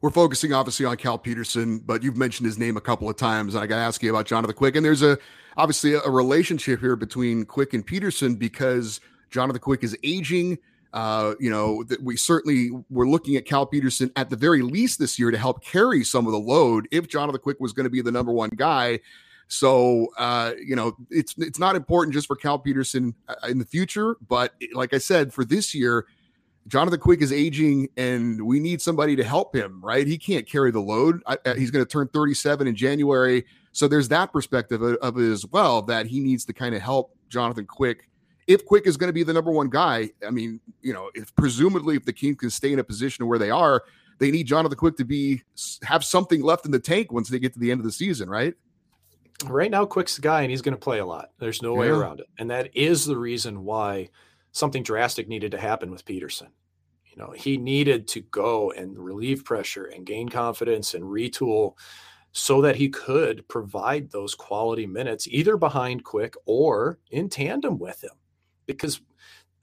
We're 0.00 0.10
focusing 0.10 0.52
obviously 0.52 0.84
on 0.84 0.96
Cal 0.96 1.16
Petersen, 1.16 1.78
but 1.78 2.02
you've 2.02 2.16
mentioned 2.16 2.46
his 2.46 2.58
name 2.58 2.76
a 2.76 2.80
couple 2.80 3.08
of 3.08 3.16
times. 3.16 3.54
and 3.54 3.62
I 3.62 3.68
got 3.68 3.76
to 3.76 3.82
ask 3.82 4.02
you 4.02 4.10
about 4.10 4.26
Jonathan 4.26 4.56
Quick, 4.56 4.74
and 4.74 4.84
there's 4.84 5.02
a 5.02 5.16
obviously 5.56 5.94
a 5.94 6.10
relationship 6.10 6.80
here 6.80 6.96
between 6.96 7.44
Quick 7.44 7.72
and 7.72 7.86
Petersen 7.86 8.34
because 8.34 9.00
Jonathan 9.30 9.60
Quick 9.60 9.84
is 9.84 9.96
aging. 10.02 10.58
Uh, 10.92 11.34
you 11.40 11.48
know, 11.50 11.82
that 11.84 12.02
we 12.02 12.16
certainly 12.16 12.70
were 12.90 13.08
looking 13.08 13.36
at 13.36 13.46
Cal 13.46 13.64
Petersen 13.64 14.10
at 14.14 14.28
the 14.28 14.36
very 14.36 14.60
least 14.60 14.98
this 14.98 15.18
year 15.18 15.30
to 15.30 15.38
help 15.38 15.64
carry 15.64 16.04
some 16.04 16.26
of 16.26 16.32
the 16.32 16.38
load 16.38 16.86
if 16.90 17.08
Jonathan 17.08 17.40
Quick 17.40 17.60
was 17.60 17.72
going 17.72 17.84
to 17.84 17.90
be 17.90 18.02
the 18.02 18.12
number 18.12 18.30
one 18.30 18.50
guy. 18.56 19.00
So, 19.48 20.08
uh, 20.18 20.52
you 20.64 20.76
know, 20.76 20.96
it's 21.10 21.34
it's 21.38 21.58
not 21.58 21.76
important 21.76 22.14
just 22.14 22.26
for 22.26 22.36
Cal 22.36 22.58
Petersen 22.58 23.14
uh, 23.28 23.34
in 23.48 23.58
the 23.58 23.64
future, 23.64 24.16
but 24.26 24.54
like 24.72 24.94
I 24.94 24.98
said, 24.98 25.32
for 25.32 25.44
this 25.44 25.74
year, 25.74 26.06
Jonathan 26.68 27.00
Quick 27.00 27.20
is 27.20 27.32
aging, 27.32 27.88
and 27.96 28.40
we 28.46 28.60
need 28.60 28.80
somebody 28.80 29.16
to 29.16 29.24
help 29.24 29.54
him. 29.54 29.80
Right? 29.82 30.06
He 30.06 30.16
can't 30.16 30.46
carry 30.46 30.70
the 30.70 30.80
load. 30.80 31.22
I, 31.26 31.36
he's 31.56 31.70
going 31.70 31.84
to 31.84 31.90
turn 31.90 32.08
37 32.08 32.66
in 32.66 32.74
January, 32.74 33.44
so 33.72 33.88
there's 33.88 34.08
that 34.08 34.32
perspective 34.32 34.80
of, 34.80 34.96
of 34.96 35.18
it 35.18 35.30
as 35.30 35.46
well 35.46 35.82
that 35.82 36.06
he 36.06 36.20
needs 36.20 36.44
to 36.46 36.52
kind 36.52 36.74
of 36.74 36.80
help 36.80 37.14
Jonathan 37.28 37.66
Quick 37.66 38.08
if 38.46 38.64
Quick 38.66 38.86
is 38.86 38.96
going 38.96 39.08
to 39.08 39.12
be 39.12 39.22
the 39.22 39.32
number 39.32 39.50
one 39.50 39.68
guy, 39.68 40.10
I 40.26 40.30
mean, 40.30 40.60
you 40.80 40.92
know, 40.92 41.10
if 41.14 41.34
presumably 41.36 41.96
if 41.96 42.04
the 42.04 42.12
Kings 42.12 42.36
can 42.36 42.50
stay 42.50 42.72
in 42.72 42.78
a 42.78 42.84
position 42.84 43.26
where 43.26 43.38
they 43.38 43.50
are, 43.50 43.82
they 44.18 44.30
need 44.30 44.46
Jonathan 44.46 44.78
Quick 44.78 44.96
to 44.96 45.04
be 45.04 45.42
have 45.82 46.04
something 46.04 46.42
left 46.42 46.64
in 46.64 46.70
the 46.70 46.78
tank 46.78 47.12
once 47.12 47.28
they 47.28 47.38
get 47.38 47.52
to 47.54 47.58
the 47.58 47.70
end 47.70 47.80
of 47.80 47.84
the 47.84 47.92
season, 47.92 48.28
right? 48.28 48.54
Right 49.46 49.70
now, 49.70 49.84
Quick's 49.84 50.16
the 50.16 50.22
guy, 50.22 50.42
and 50.42 50.50
he's 50.50 50.62
going 50.62 50.74
to 50.74 50.80
play 50.80 51.00
a 51.00 51.06
lot. 51.06 51.30
There's 51.38 51.62
no 51.62 51.74
yeah. 51.74 51.80
way 51.80 51.88
around 51.88 52.20
it, 52.20 52.26
and 52.38 52.50
that 52.50 52.76
is 52.76 53.04
the 53.04 53.16
reason 53.16 53.64
why 53.64 54.10
something 54.52 54.82
drastic 54.82 55.28
needed 55.28 55.50
to 55.52 55.58
happen 55.58 55.90
with 55.90 56.04
Petersen. 56.04 56.48
You 57.04 57.16
know, 57.22 57.32
he 57.32 57.56
needed 57.56 58.08
to 58.08 58.20
go 58.20 58.70
and 58.72 58.98
relieve 58.98 59.44
pressure 59.44 59.86
and 59.86 60.06
gain 60.06 60.28
confidence 60.28 60.94
and 60.94 61.04
retool 61.04 61.74
so 62.32 62.62
that 62.62 62.76
he 62.76 62.88
could 62.88 63.46
provide 63.48 64.10
those 64.10 64.34
quality 64.34 64.86
minutes 64.86 65.26
either 65.28 65.56
behind 65.56 66.04
Quick 66.04 66.34
or 66.46 66.98
in 67.10 67.28
tandem 67.28 67.78
with 67.78 68.02
him 68.02 68.12
because 68.72 69.00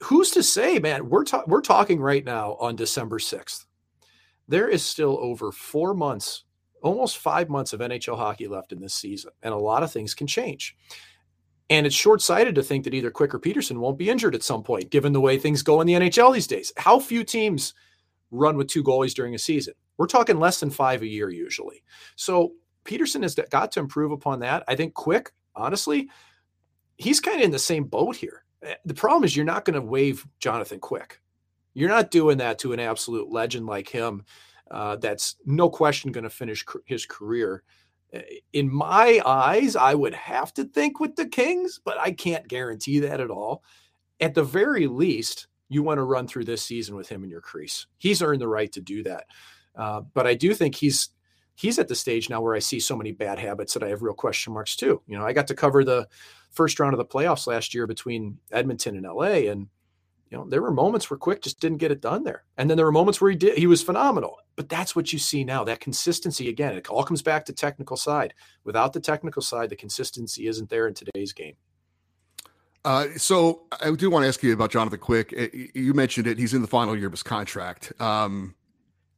who's 0.02 0.30
to 0.32 0.42
say, 0.42 0.78
man? 0.78 1.08
We're 1.08 1.24
ta- 1.24 1.44
we're 1.46 1.60
talking 1.60 2.00
right 2.00 2.24
now 2.24 2.56
on 2.60 2.76
December 2.76 3.18
sixth. 3.18 3.66
There 4.48 4.68
is 4.68 4.84
still 4.84 5.18
over 5.20 5.52
four 5.52 5.94
months, 5.94 6.44
almost 6.82 7.18
five 7.18 7.48
months 7.48 7.72
of 7.72 7.80
NHL 7.80 8.16
hockey 8.16 8.48
left 8.48 8.72
in 8.72 8.80
this 8.80 8.94
season, 8.94 9.30
and 9.42 9.54
a 9.54 9.58
lot 9.58 9.82
of 9.82 9.92
things 9.92 10.14
can 10.14 10.26
change. 10.26 10.76
And 11.70 11.86
it's 11.86 11.94
short 11.94 12.20
sighted 12.20 12.56
to 12.56 12.64
think 12.64 12.82
that 12.84 12.94
either 12.94 13.12
Quick 13.12 13.32
or 13.32 13.38
Petersen 13.38 13.78
won't 13.78 13.96
be 13.96 14.10
injured 14.10 14.34
at 14.34 14.42
some 14.42 14.64
point, 14.64 14.90
given 14.90 15.12
the 15.12 15.20
way 15.20 15.38
things 15.38 15.62
go 15.62 15.80
in 15.80 15.86
the 15.86 15.92
NHL 15.92 16.34
these 16.34 16.48
days. 16.48 16.72
How 16.76 16.98
few 16.98 17.22
teams 17.22 17.74
run 18.32 18.56
with 18.56 18.66
two 18.66 18.82
goalies 18.82 19.14
during 19.14 19.36
a 19.36 19.38
season? 19.38 19.74
We're 19.96 20.08
talking 20.08 20.40
less 20.40 20.58
than 20.58 20.70
five 20.70 21.02
a 21.02 21.06
year 21.06 21.30
usually. 21.30 21.84
So 22.16 22.54
Petersen 22.82 23.22
has 23.22 23.36
got 23.50 23.70
to 23.72 23.80
improve 23.80 24.10
upon 24.10 24.40
that. 24.40 24.64
I 24.66 24.74
think 24.74 24.94
Quick, 24.94 25.30
honestly, 25.54 26.10
he's 26.96 27.20
kind 27.20 27.38
of 27.38 27.44
in 27.44 27.52
the 27.52 27.58
same 27.58 27.84
boat 27.84 28.16
here. 28.16 28.44
Eh, 28.62 28.74
the 28.84 28.94
problem 28.94 29.24
is 29.24 29.36
you're 29.36 29.44
not 29.44 29.64
going 29.64 29.74
to 29.74 29.86
waive 29.86 30.26
Jonathan 30.38 30.80
Quick. 30.80 31.20
You're 31.74 31.88
not 31.88 32.10
doing 32.10 32.38
that 32.38 32.58
to 32.60 32.72
an 32.72 32.80
absolute 32.80 33.30
legend 33.30 33.66
like 33.66 33.88
him. 33.88 34.24
Uh, 34.70 34.96
that's 34.96 35.36
no 35.46 35.68
question 35.68 36.12
going 36.12 36.24
to 36.24 36.30
finish 36.30 36.64
his 36.84 37.06
career. 37.06 37.62
Eh, 38.12 38.22
in 38.52 38.72
my 38.72 39.20
eyes, 39.24 39.76
I 39.76 39.94
would 39.94 40.14
have 40.14 40.52
to 40.54 40.64
think 40.64 41.00
with 41.00 41.16
the 41.16 41.26
Kings, 41.26 41.80
but 41.84 41.98
I 41.98 42.12
can't 42.12 42.48
guarantee 42.48 43.00
that 43.00 43.20
at 43.20 43.30
all. 43.30 43.62
At 44.20 44.34
the 44.34 44.44
very 44.44 44.86
least, 44.86 45.46
you 45.68 45.82
want 45.82 45.98
to 45.98 46.02
run 46.02 46.26
through 46.26 46.44
this 46.44 46.62
season 46.62 46.96
with 46.96 47.08
him 47.08 47.24
in 47.24 47.30
your 47.30 47.40
crease. 47.40 47.86
He's 47.96 48.22
earned 48.22 48.40
the 48.40 48.48
right 48.48 48.70
to 48.72 48.80
do 48.80 49.02
that. 49.04 49.26
Uh, 49.76 50.00
but 50.00 50.26
I 50.26 50.34
do 50.34 50.52
think 50.52 50.74
he's 50.74 51.10
he's 51.60 51.78
at 51.78 51.88
the 51.88 51.94
stage 51.94 52.30
now 52.30 52.40
where 52.40 52.54
I 52.54 52.58
see 52.58 52.80
so 52.80 52.96
many 52.96 53.12
bad 53.12 53.38
habits 53.38 53.74
that 53.74 53.82
I 53.82 53.88
have 53.88 54.00
real 54.00 54.14
question 54.14 54.54
marks 54.54 54.76
too. 54.76 55.02
You 55.06 55.18
know, 55.18 55.26
I 55.26 55.34
got 55.34 55.46
to 55.48 55.54
cover 55.54 55.84
the 55.84 56.08
first 56.50 56.80
round 56.80 56.94
of 56.94 56.98
the 56.98 57.04
playoffs 57.04 57.46
last 57.46 57.74
year 57.74 57.86
between 57.86 58.38
Edmonton 58.50 58.96
and 58.96 59.04
LA. 59.04 59.50
And, 59.50 59.68
you 60.30 60.38
know, 60.38 60.48
there 60.48 60.62
were 60.62 60.70
moments 60.70 61.10
where 61.10 61.18
Quick 61.18 61.42
just 61.42 61.60
didn't 61.60 61.76
get 61.76 61.90
it 61.90 62.00
done 62.00 62.24
there. 62.24 62.44
And 62.56 62.70
then 62.70 62.78
there 62.78 62.86
were 62.86 62.92
moments 62.92 63.20
where 63.20 63.30
he 63.30 63.36
did, 63.36 63.58
he 63.58 63.66
was 63.66 63.82
phenomenal. 63.82 64.38
But 64.56 64.70
that's 64.70 64.96
what 64.96 65.12
you 65.12 65.18
see 65.18 65.44
now. 65.44 65.62
That 65.62 65.80
consistency, 65.80 66.48
again, 66.48 66.74
it 66.74 66.88
all 66.88 67.04
comes 67.04 67.20
back 67.20 67.44
to 67.44 67.52
technical 67.52 67.98
side. 67.98 68.32
Without 68.64 68.94
the 68.94 69.00
technical 69.00 69.42
side, 69.42 69.68
the 69.68 69.76
consistency 69.76 70.46
isn't 70.46 70.70
there 70.70 70.88
in 70.88 70.94
today's 70.94 71.34
game. 71.34 71.56
Uh, 72.86 73.08
so 73.18 73.64
I 73.82 73.90
do 73.90 74.08
want 74.08 74.22
to 74.22 74.28
ask 74.28 74.42
you 74.42 74.54
about 74.54 74.70
Jonathan 74.70 74.98
Quick. 74.98 75.34
You 75.74 75.92
mentioned 75.92 76.26
it; 76.26 76.38
he's 76.38 76.54
in 76.54 76.62
the 76.62 76.68
final 76.68 76.96
year 76.96 77.08
of 77.08 77.12
his 77.12 77.22
contract. 77.22 77.92
Um, 78.00 78.54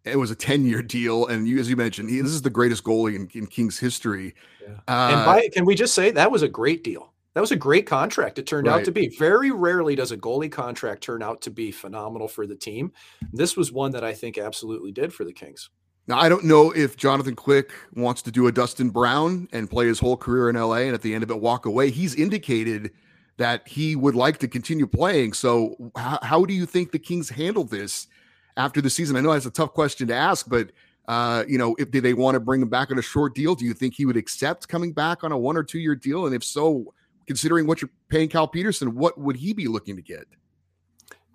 it 0.04 0.16
was 0.16 0.30
a 0.30 0.34
10 0.34 0.64
year 0.64 0.82
deal. 0.82 1.26
And 1.26 1.46
you, 1.46 1.58
as 1.58 1.68
you 1.68 1.76
mentioned, 1.76 2.10
he, 2.10 2.20
this 2.20 2.32
is 2.32 2.42
the 2.42 2.50
greatest 2.50 2.84
goalie 2.84 3.16
in, 3.16 3.28
in 3.32 3.46
Kings 3.46 3.78
history. 3.78 4.34
Yeah. 4.62 4.74
Uh, 4.88 5.10
and 5.12 5.24
by, 5.24 5.48
can 5.52 5.64
we 5.64 5.74
just 5.74 5.94
say 5.94 6.10
that 6.10 6.30
was 6.30 6.42
a 6.42 6.48
great 6.48 6.84
deal? 6.84 7.12
That 7.34 7.40
was 7.40 7.52
a 7.52 7.56
great 7.56 7.86
contract. 7.86 8.38
It 8.38 8.46
turned 8.46 8.66
right. 8.66 8.80
out 8.80 8.84
to 8.84 8.92
be. 8.92 9.08
Very 9.08 9.50
rarely 9.50 9.94
does 9.94 10.12
a 10.12 10.18
goalie 10.18 10.52
contract 10.52 11.02
turn 11.02 11.22
out 11.22 11.40
to 11.42 11.50
be 11.50 11.70
phenomenal 11.70 12.28
for 12.28 12.46
the 12.46 12.54
team. 12.54 12.92
This 13.32 13.56
was 13.56 13.72
one 13.72 13.90
that 13.92 14.04
I 14.04 14.12
think 14.12 14.36
absolutely 14.36 14.92
did 14.92 15.14
for 15.14 15.24
the 15.24 15.32
Kings. 15.32 15.70
Now, 16.08 16.18
I 16.18 16.28
don't 16.28 16.44
know 16.44 16.72
if 16.72 16.96
Jonathan 16.96 17.36
Quick 17.36 17.72
wants 17.94 18.22
to 18.22 18.30
do 18.30 18.48
a 18.48 18.52
Dustin 18.52 18.90
Brown 18.90 19.48
and 19.52 19.70
play 19.70 19.86
his 19.86 19.98
whole 19.98 20.16
career 20.16 20.50
in 20.50 20.56
LA 20.56 20.78
and 20.78 20.94
at 20.94 21.00
the 21.00 21.14
end 21.14 21.22
of 21.22 21.30
it 21.30 21.40
walk 21.40 21.64
away. 21.64 21.90
He's 21.90 22.14
indicated 22.14 22.90
that 23.38 23.66
he 23.66 23.96
would 23.96 24.14
like 24.14 24.38
to 24.38 24.48
continue 24.48 24.86
playing. 24.86 25.32
So, 25.32 25.92
how, 25.96 26.18
how 26.22 26.44
do 26.44 26.52
you 26.52 26.66
think 26.66 26.90
the 26.90 26.98
Kings 26.98 27.30
handle 27.30 27.64
this 27.64 28.08
after 28.56 28.80
the 28.80 28.90
season? 28.90 29.16
I 29.16 29.20
know 29.20 29.32
that's 29.32 29.46
a 29.46 29.50
tough 29.50 29.72
question 29.72 30.08
to 30.08 30.14
ask, 30.14 30.48
but 30.48 30.70
uh, 31.08 31.44
you 31.48 31.58
know, 31.58 31.74
if 31.78 31.90
do 31.90 32.00
they 32.00 32.14
want 32.14 32.34
to 32.34 32.40
bring 32.40 32.62
him 32.62 32.68
back 32.68 32.90
on 32.90 32.98
a 32.98 33.02
short 33.02 33.34
deal? 33.34 33.54
Do 33.54 33.64
you 33.64 33.74
think 33.74 33.94
he 33.94 34.06
would 34.06 34.16
accept 34.16 34.68
coming 34.68 34.92
back 34.92 35.24
on 35.24 35.32
a 35.32 35.38
one 35.38 35.56
or 35.56 35.64
two 35.64 35.78
year 35.78 35.94
deal? 35.94 36.26
And 36.26 36.34
if 36.34 36.44
so, 36.44 36.94
considering 37.26 37.66
what 37.66 37.82
you're 37.82 37.90
paying 38.08 38.28
Cal 38.28 38.46
Petersen, 38.46 38.94
what 38.94 39.18
would 39.18 39.36
he 39.36 39.52
be 39.52 39.66
looking 39.66 39.96
to 39.96 40.02
get? 40.02 40.26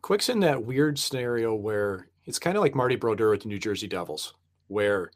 Quick's 0.01 0.29
in 0.29 0.39
that 0.41 0.63
weird 0.63 0.97
scenario 0.97 1.53
where 1.53 2.07
it's 2.25 2.39
kind 2.39 2.55
of 2.55 2.63
like 2.63 2.75
Marty 2.75 2.95
Brodeur 2.95 3.31
with 3.31 3.41
the 3.41 3.49
New 3.49 3.59
Jersey 3.59 3.87
Devils, 3.87 4.33
where 4.67 5.11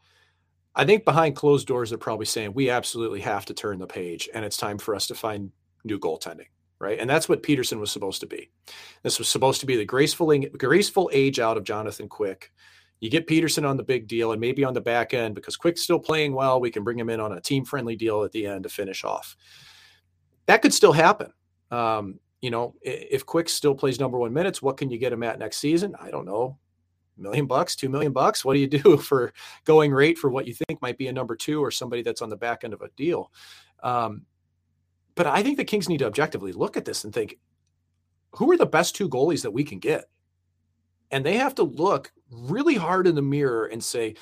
I 0.75 0.85
think 0.85 1.05
behind 1.05 1.35
closed 1.35 1.67
doors, 1.67 1.89
they're 1.89 1.97
probably 1.97 2.25
saying 2.25 2.53
we 2.53 2.69
absolutely 2.69 3.21
have 3.21 3.45
to 3.45 3.53
turn 3.53 3.79
the 3.79 3.87
page 3.87 4.29
and 4.33 4.43
it's 4.43 4.57
time 4.57 4.77
for 4.77 4.95
us 4.95 5.07
to 5.07 5.15
find 5.15 5.51
new 5.83 5.99
goaltending. 5.99 6.47
Right. 6.81 6.97
And 6.97 7.07
that's 7.07 7.29
what 7.29 7.43
Petersen 7.43 7.79
was 7.79 7.91
supposed 7.91 8.21
to 8.21 8.25
be. 8.27 8.49
This 9.03 9.19
was 9.19 9.27
supposed 9.27 9.59
to 9.59 9.67
be 9.67 9.75
the 9.75 9.85
graceful, 9.85 10.35
graceful 10.57 11.11
age 11.13 11.39
out 11.39 11.55
of 11.55 11.63
Jonathan 11.63 12.09
Quick. 12.09 12.51
You 13.01 13.09
get 13.11 13.27
Petersen 13.27 13.65
on 13.65 13.77
the 13.77 13.83
big 13.83 14.07
deal 14.07 14.31
and 14.31 14.41
maybe 14.41 14.63
on 14.63 14.73
the 14.73 14.81
back 14.81 15.13
end 15.13 15.35
because 15.35 15.57
Quick's 15.57 15.83
still 15.83 15.99
playing 15.99 16.33
well. 16.33 16.59
We 16.59 16.71
can 16.71 16.83
bring 16.83 16.97
him 16.97 17.11
in 17.11 17.19
on 17.19 17.33
a 17.33 17.39
team 17.41 17.65
friendly 17.65 17.95
deal 17.95 18.23
at 18.23 18.31
the 18.31 18.47
end 18.47 18.63
to 18.63 18.69
finish 18.69 19.03
off. 19.03 19.37
That 20.47 20.63
could 20.63 20.73
still 20.73 20.91
happen. 20.91 21.31
Um, 21.69 22.19
you 22.41 22.49
know, 22.49 22.73
if 22.81 23.27
Quick 23.27 23.47
still 23.47 23.75
plays 23.75 23.99
number 23.99 24.17
one 24.17 24.33
minutes, 24.33 24.59
what 24.59 24.77
can 24.77 24.89
you 24.89 24.97
get 24.97 25.13
him 25.13 25.21
at 25.21 25.37
next 25.37 25.57
season? 25.57 25.95
I 26.01 26.09
don't 26.09 26.25
know 26.25 26.57
A 27.15 27.21
million 27.21 27.45
bucks, 27.45 27.75
two 27.75 27.89
million 27.89 28.11
bucks. 28.11 28.43
What 28.43 28.55
do 28.55 28.59
you 28.59 28.67
do 28.79 28.97
for 28.97 29.33
going 29.65 29.91
rate 29.91 30.17
for 30.17 30.31
what 30.31 30.47
you 30.47 30.55
think 30.55 30.81
might 30.81 30.97
be 30.97 31.09
a 31.09 31.13
number 31.13 31.35
two 31.35 31.63
or 31.63 31.69
somebody 31.69 32.01
that's 32.01 32.23
on 32.23 32.29
the 32.29 32.37
back 32.37 32.63
end 32.63 32.73
of 32.73 32.81
a 32.81 32.89
deal? 32.97 33.31
Um, 33.83 34.25
but 35.15 35.27
I 35.27 35.43
think 35.43 35.57
the 35.57 35.65
Kings 35.65 35.89
need 35.89 35.99
to 35.99 36.05
objectively 36.05 36.51
look 36.51 36.77
at 36.77 36.85
this 36.85 37.03
and 37.03 37.13
think, 37.13 37.37
who 38.35 38.51
are 38.51 38.57
the 38.57 38.65
best 38.65 38.95
two 38.95 39.09
goalies 39.09 39.41
that 39.43 39.51
we 39.51 39.63
can 39.63 39.79
get? 39.79 40.05
And 41.11 41.25
they 41.25 41.37
have 41.37 41.55
to 41.55 41.63
look 41.63 42.13
really 42.31 42.75
hard 42.75 43.07
in 43.07 43.15
the 43.15 43.21
mirror 43.21 43.65
and 43.65 43.83
say, 43.83 44.15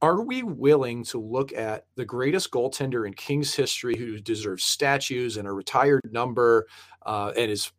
are 0.00 0.22
we 0.22 0.42
willing 0.42 1.02
to 1.04 1.18
look 1.18 1.52
at 1.52 1.86
the 1.96 2.04
greatest 2.04 2.50
goaltender 2.50 3.06
in 3.06 3.14
Kings 3.14 3.54
history 3.54 3.96
who 3.96 4.20
deserves 4.20 4.62
statues 4.62 5.36
and 5.36 5.48
a 5.48 5.52
retired 5.52 6.02
number 6.12 6.66
uh, 7.04 7.32
and 7.36 7.50
is, 7.50 7.72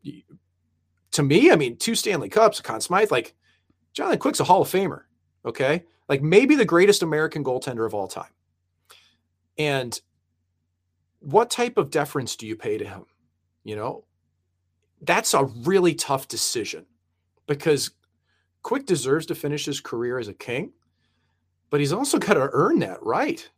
to 1.12 1.24
me, 1.24 1.52
I 1.52 1.56
mean, 1.56 1.78
two 1.78 1.95
Stanley 1.95 2.30
Cups, 2.30 2.62
Conn 2.62 2.82
Smythe, 2.82 3.12
like 3.12 3.36
Jonathan 3.93 4.19
Quick's 4.19 4.39
a 4.39 4.43
Hall 4.43 4.63
of 4.63 4.69
Famer. 4.69 5.04
Okay. 5.45 5.84
Like 6.10 6.21
maybe 6.21 6.56
the 6.56 6.65
greatest 6.65 7.04
American 7.04 7.43
goaltender 7.43 7.86
of 7.86 7.93
all 7.93 8.08
time. 8.08 8.32
And 9.58 10.00
what 11.25 11.49
type 11.49 11.77
of 11.77 11.89
deference 11.89 12.35
do 12.35 12.45
you 12.45 12.55
pay 12.55 12.77
to 12.77 12.85
him? 12.85 13.05
You 13.63 13.75
know, 13.75 14.05
that's 15.01 15.33
a 15.33 15.45
really 15.45 15.95
tough 15.95 16.27
decision 16.27 16.85
because 17.47 17.91
Quick 18.61 18.85
deserves 18.85 19.25
to 19.27 19.35
finish 19.35 19.65
his 19.65 19.79
career 19.79 20.17
as 20.17 20.27
a 20.27 20.33
king, 20.33 20.73
but 21.69 21.79
he's 21.79 21.93
also 21.93 22.17
got 22.19 22.35
to 22.35 22.49
earn 22.53 22.79
that 22.79 23.01
right. 23.03 23.49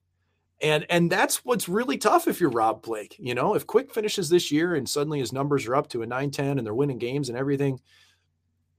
And 0.62 0.86
and 0.89 1.12
that's 1.12 1.45
what's 1.45 1.69
really 1.69 1.97
tough 1.97 2.27
if 2.27 2.39
you're 2.39 2.49
Rob 2.49 2.82
Blake. 2.82 3.15
You 3.19 3.36
know, 3.36 3.53
if 3.53 3.67
Quick 3.67 3.93
finishes 3.93 4.30
this 4.30 4.51
year 4.51 4.73
and 4.73 4.88
suddenly 4.88 5.19
his 5.19 5.34
numbers 5.34 5.67
are 5.67 5.75
up 5.75 5.88
to 5.89 6.01
a 6.01 6.08
9-10 6.08 6.58
and 6.58 6.65
they're 6.65 6.73
winning 6.73 6.97
games 6.97 7.30
and 7.30 7.38
everything, 7.38 7.80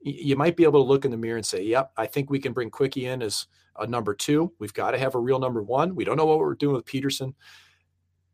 you 0.00 0.34
might 0.34 0.56
be 0.56 0.64
able 0.64 0.82
to 0.82 0.88
look 0.88 1.04
in 1.04 1.10
the 1.10 1.16
mirror 1.16 1.36
and 1.36 1.46
say, 1.46 1.62
"Yep, 1.62 1.92
I 1.96 2.06
think 2.06 2.30
we 2.30 2.40
can 2.40 2.52
bring 2.52 2.70
Quickie 2.70 3.06
in 3.06 3.22
as 3.22 3.46
a 3.78 3.86
number 3.86 4.14
two. 4.14 4.52
We've 4.58 4.74
got 4.74 4.92
to 4.92 4.98
have 4.98 5.14
a 5.14 5.20
real 5.20 5.38
number 5.38 5.62
one. 5.62 5.94
We 5.94 6.04
don't 6.04 6.16
know 6.16 6.26
what 6.26 6.38
we're 6.38 6.54
doing 6.54 6.74
with 6.74 6.86
Petersen." 6.86 7.34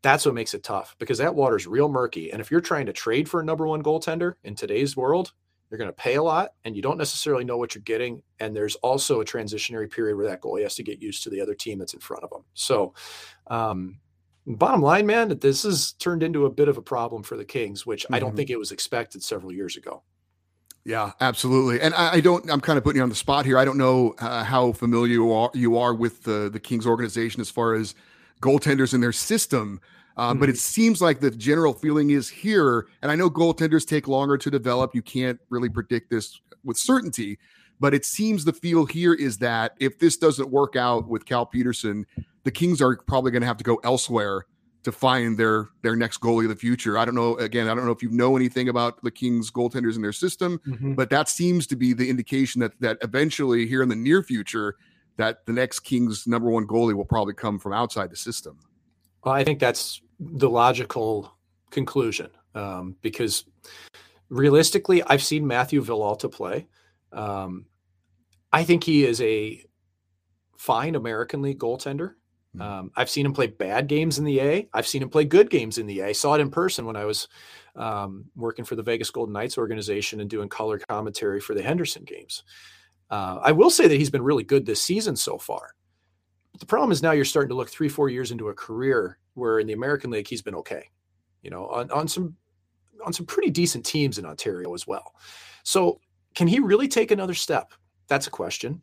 That's 0.01 0.25
what 0.25 0.35
makes 0.35 0.53
it 0.53 0.63
tough 0.63 0.95
because 0.99 1.17
that 1.17 1.35
water's 1.35 1.65
real 1.65 1.89
murky. 1.89 2.31
And 2.31 2.39
if 2.39 2.51
you're 2.51 2.61
trying 2.61 2.85
to 2.85 2.93
trade 2.93 3.27
for 3.27 3.39
a 3.39 3.43
number 3.43 3.65
one 3.65 3.81
goaltender 3.81 4.33
in 4.43 4.55
today's 4.55 4.95
world, 4.95 5.33
you're 5.69 5.77
going 5.79 5.89
to 5.89 5.93
pay 5.93 6.15
a 6.15 6.23
lot, 6.23 6.53
and 6.63 6.75
you 6.75 6.81
don't 6.81 6.97
necessarily 6.97 7.43
know 7.43 7.57
what 7.57 7.73
you're 7.73 7.81
getting. 7.81 8.21
And 8.39 8.55
there's 8.55 8.75
also 8.75 9.21
a 9.21 9.25
transitionary 9.25 9.91
period 9.91 10.15
where 10.15 10.27
that 10.27 10.41
goalie 10.41 10.63
has 10.63 10.75
to 10.75 10.83
get 10.83 11.01
used 11.01 11.23
to 11.23 11.29
the 11.29 11.41
other 11.41 11.55
team 11.55 11.79
that's 11.79 11.93
in 11.93 11.99
front 11.99 12.23
of 12.23 12.29
them. 12.29 12.43
So, 12.53 12.93
um, 13.47 13.97
bottom 14.45 14.81
line, 14.81 15.05
man, 15.07 15.37
this 15.39 15.63
has 15.63 15.93
turned 15.93 16.21
into 16.21 16.45
a 16.45 16.51
bit 16.51 16.67
of 16.67 16.77
a 16.77 16.81
problem 16.81 17.23
for 17.23 17.35
the 17.35 17.45
Kings, 17.45 17.85
which 17.85 18.03
mm-hmm. 18.03 18.13
I 18.13 18.19
don't 18.19 18.29
mm-hmm. 18.29 18.37
think 18.37 18.49
it 18.51 18.59
was 18.59 18.71
expected 18.71 19.23
several 19.23 19.51
years 19.51 19.75
ago. 19.75 20.03
Yeah, 20.85 21.13
absolutely. 21.19 21.81
And 21.81 21.95
I, 21.95 22.13
I, 22.13 22.19
don't. 22.19 22.49
I'm 22.49 22.61
kind 22.61 22.77
of 22.77 22.83
putting 22.83 22.97
you 22.97 23.03
on 23.03 23.09
the 23.09 23.15
spot 23.15 23.43
here. 23.43 23.57
I 23.57 23.65
don't 23.65 23.77
know 23.77 24.13
uh, 24.19 24.43
how 24.43 24.71
familiar 24.71 25.13
you 25.13 25.33
are, 25.33 25.49
you 25.55 25.79
are 25.79 25.95
with 25.95 26.23
the 26.23 26.47
the 26.53 26.59
Kings 26.59 26.85
organization 26.85 27.41
as 27.41 27.49
far 27.49 27.73
as 27.73 27.95
goaltenders 28.41 28.93
in 28.93 29.01
their 29.01 29.11
system. 29.11 29.79
Um, 30.17 30.31
mm-hmm. 30.31 30.39
But 30.39 30.49
it 30.49 30.57
seems 30.57 31.01
like 31.01 31.19
the 31.19 31.31
general 31.31 31.73
feeling 31.73 32.11
is 32.11 32.29
here, 32.29 32.87
and 33.01 33.11
I 33.11 33.15
know 33.15 33.29
goaltenders 33.29 33.85
take 33.85 34.07
longer 34.07 34.37
to 34.37 34.49
develop. 34.49 34.95
You 34.95 35.01
can't 35.01 35.39
really 35.49 35.69
predict 35.69 36.09
this 36.09 36.39
with 36.63 36.77
certainty, 36.77 37.37
but 37.79 37.93
it 37.93 38.05
seems 38.05 38.45
the 38.45 38.53
feel 38.53 38.85
here 38.85 39.13
is 39.13 39.37
that 39.39 39.75
if 39.79 39.99
this 39.99 40.17
doesn't 40.17 40.49
work 40.49 40.75
out 40.75 41.07
with 41.07 41.25
Cal 41.25 41.45
Petersen, 41.45 42.05
the 42.43 42.51
Kings 42.51 42.81
are 42.81 42.95
probably 42.95 43.31
going 43.31 43.41
to 43.41 43.47
have 43.47 43.57
to 43.57 43.63
go 43.63 43.79
elsewhere 43.83 44.45
to 44.83 44.91
find 44.91 45.37
their 45.37 45.69
their 45.81 45.95
next 45.95 46.21
goalie 46.21 46.43
of 46.43 46.49
the 46.49 46.55
future. 46.55 46.97
I 46.97 47.05
don't 47.05 47.15
know. 47.15 47.35
Again, 47.37 47.67
I 47.67 47.73
don't 47.73 47.85
know 47.85 47.91
if 47.91 48.03
you 48.03 48.09
know 48.11 48.37
anything 48.37 48.69
about 48.69 49.01
the 49.03 49.11
Kings 49.11 49.51
goaltenders 49.51 49.95
in 49.95 50.01
their 50.01 50.13
system, 50.13 50.61
mm-hmm. 50.65 50.93
but 50.93 51.09
that 51.09 51.27
seems 51.27 51.67
to 51.67 51.75
be 51.75 51.91
the 51.91 52.09
indication 52.09 52.61
that 52.61 52.79
that 52.79 52.97
eventually 53.01 53.67
here 53.67 53.81
in 53.81 53.89
the 53.89 53.95
near 53.95 54.23
future 54.23 54.75
that 55.17 55.45
the 55.45 55.53
next 55.53 55.81
Kings 55.81 56.27
number 56.27 56.49
one 56.49 56.67
goalie 56.67 56.93
will 56.93 57.05
probably 57.05 57.33
come 57.33 57.59
from 57.59 57.73
outside 57.73 58.09
the 58.09 58.15
system. 58.15 58.59
Well, 59.23 59.33
I 59.33 59.43
think 59.43 59.59
that's 59.59 60.01
the 60.19 60.49
logical 60.49 61.35
conclusion 61.71 62.29
um, 62.53 62.95
because 63.01 63.45
realistically, 64.29 65.03
I've 65.03 65.23
seen 65.23 65.47
Matthew 65.47 65.83
Villalta 65.83 66.31
play. 66.31 66.67
Um, 67.11 67.65
I 68.51 68.63
think 68.63 68.83
he 68.83 69.05
is 69.05 69.21
a 69.21 69.63
fine 70.57 70.95
American 70.95 71.41
League 71.41 71.59
goaltender. 71.59 72.13
Hmm. 72.55 72.61
Um, 72.61 72.91
I've 72.95 73.09
seen 73.09 73.25
him 73.25 73.33
play 73.33 73.47
bad 73.47 73.87
games 73.87 74.17
in 74.17 74.25
the 74.25 74.39
A. 74.39 74.69
I've 74.73 74.87
seen 74.87 75.01
him 75.01 75.09
play 75.09 75.25
good 75.25 75.49
games 75.49 75.77
in 75.77 75.87
the 75.87 76.01
A. 76.01 76.07
I 76.07 76.11
saw 76.11 76.35
it 76.35 76.41
in 76.41 76.49
person 76.49 76.85
when 76.85 76.95
I 76.95 77.05
was 77.05 77.27
um, 77.75 78.25
working 78.35 78.65
for 78.65 78.75
the 78.75 78.83
Vegas 78.83 79.09
Golden 79.09 79.33
Knights 79.33 79.57
organization 79.57 80.21
and 80.21 80.29
doing 80.29 80.49
color 80.49 80.79
commentary 80.89 81.39
for 81.39 81.53
the 81.53 81.63
Henderson 81.63 82.03
games. 82.03 82.43
Uh, 83.09 83.39
I 83.41 83.51
will 83.51 83.69
say 83.69 83.87
that 83.87 83.95
he's 83.95 84.09
been 84.09 84.23
really 84.23 84.43
good 84.43 84.65
this 84.65 84.81
season 84.81 85.15
so 85.15 85.37
far. 85.37 85.75
But 86.51 86.59
the 86.59 86.65
problem 86.65 86.91
is 86.91 87.03
now 87.03 87.11
you're 87.11 87.25
starting 87.25 87.49
to 87.49 87.55
look 87.55 87.69
three, 87.69 87.89
four 87.89 88.09
years 88.09 88.31
into 88.31 88.49
a 88.49 88.53
career 88.53 89.19
where 89.33 89.59
in 89.59 89.67
the 89.67 89.73
American 89.73 90.09
League 90.09 90.27
he's 90.27 90.41
been 90.41 90.55
okay, 90.55 90.89
you 91.41 91.49
know, 91.49 91.67
on, 91.67 91.91
on 91.91 92.07
some 92.07 92.35
on 93.05 93.13
some 93.13 93.25
pretty 93.25 93.51
decent 93.51 93.85
teams 93.85 94.17
in 94.17 94.25
Ontario 94.25 94.73
as 94.73 94.87
well. 94.87 95.13
So 95.63 95.99
can 96.33 96.47
he 96.47 96.59
really 96.59 96.87
take 96.87 97.11
another 97.11 97.33
step? 97.33 97.73
That's 98.07 98.27
a 98.27 98.31
question. 98.31 98.81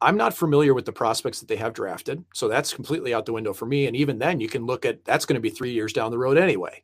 I'm 0.00 0.16
not 0.16 0.34
familiar 0.34 0.74
with 0.74 0.84
the 0.84 0.92
prospects 0.92 1.40
that 1.40 1.48
they 1.48 1.56
have 1.56 1.72
drafted. 1.72 2.24
So 2.34 2.48
that's 2.48 2.72
completely 2.72 3.14
out 3.14 3.24
the 3.24 3.32
window 3.32 3.52
for 3.52 3.66
me. 3.66 3.86
And 3.86 3.96
even 3.96 4.18
then, 4.18 4.40
you 4.40 4.48
can 4.48 4.66
look 4.66 4.84
at 4.84 5.04
that's 5.04 5.24
going 5.24 5.36
to 5.36 5.40
be 5.40 5.50
three 5.50 5.72
years 5.72 5.92
down 5.92 6.10
the 6.10 6.18
road 6.18 6.36
anyway. 6.36 6.82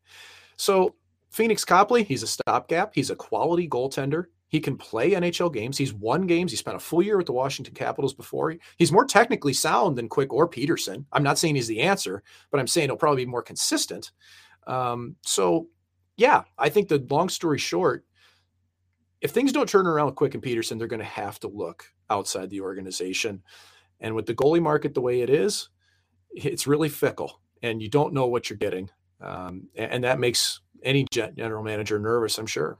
So 0.57 0.95
Pheonix 1.33 1.67
Copley, 1.67 2.05
he's 2.05 2.23
a 2.23 2.27
stopgap. 2.27 2.93
He's 2.95 3.11
a 3.11 3.17
quality 3.17 3.69
goaltender. 3.69 4.27
He 4.53 4.61
can 4.61 4.77
play 4.77 5.13
NHL 5.13 5.51
games. 5.51 5.79
He's 5.79 5.95
won 5.95 6.27
games. 6.27 6.53
He 6.53 6.59
spent 6.59 6.77
a 6.77 6.79
full 6.79 7.03
year 7.03 7.17
with 7.17 7.25
the 7.25 7.33
Washington 7.33 7.75
Capitals 7.75 8.13
before. 8.13 8.55
He's 8.77 8.93
more 8.93 9.07
technically 9.07 9.55
sound 9.55 9.97
than 9.97 10.11
Quick 10.11 10.31
or 10.31 10.47
Petersen. 10.47 11.07
I'm 11.11 11.23
not 11.23 11.39
saying 11.39 11.55
he's 11.55 11.69
the 11.69 11.81
answer, 11.81 12.23
but 12.51 12.61
I'm 12.61 12.67
saying 12.67 12.91
he'll 12.91 12.99
probably 12.99 13.25
be 13.25 13.31
more 13.31 13.43
consistent. 13.43 14.13
Um, 14.67 15.17
so, 15.23 15.69
yeah, 16.19 16.43
I 16.59 16.69
think 16.69 16.89
the 16.89 17.03
long 17.09 17.31
story 17.31 17.57
short, 17.57 18.05
if 19.23 19.31
things 19.31 19.53
don't 19.53 19.67
turn 19.67 19.87
around 19.87 20.05
with 20.05 20.17
Quick 20.17 20.35
and 20.35 20.43
Petersen, 20.43 20.77
they're 20.77 20.87
going 20.87 21.01
to 21.01 21.07
have 21.07 21.41
to 21.41 21.49
look 21.49 21.87
outside 22.11 22.51
the 22.51 22.61
organization. 22.61 23.43
And 24.01 24.15
with 24.15 24.27
the 24.27 24.35
goalie 24.35 24.61
market 24.61 24.93
the 24.93 25.01
way 25.01 25.23
it 25.23 25.31
is, 25.31 25.71
it's 26.31 26.67
really 26.67 26.91
fickle, 26.91 27.41
and 27.63 27.81
you 27.81 27.89
don't 27.89 28.13
know 28.13 28.27
what 28.27 28.51
you're 28.51 28.59
getting, 28.59 28.91
um, 29.23 29.69
and, 29.77 29.93
and 29.93 30.05
that 30.05 30.21
makes 30.21 30.61
any 30.83 31.07
general 31.11 31.63
manager 31.63 31.99
nervous. 31.99 32.37
I'm 32.37 32.47
sure. 32.47 32.79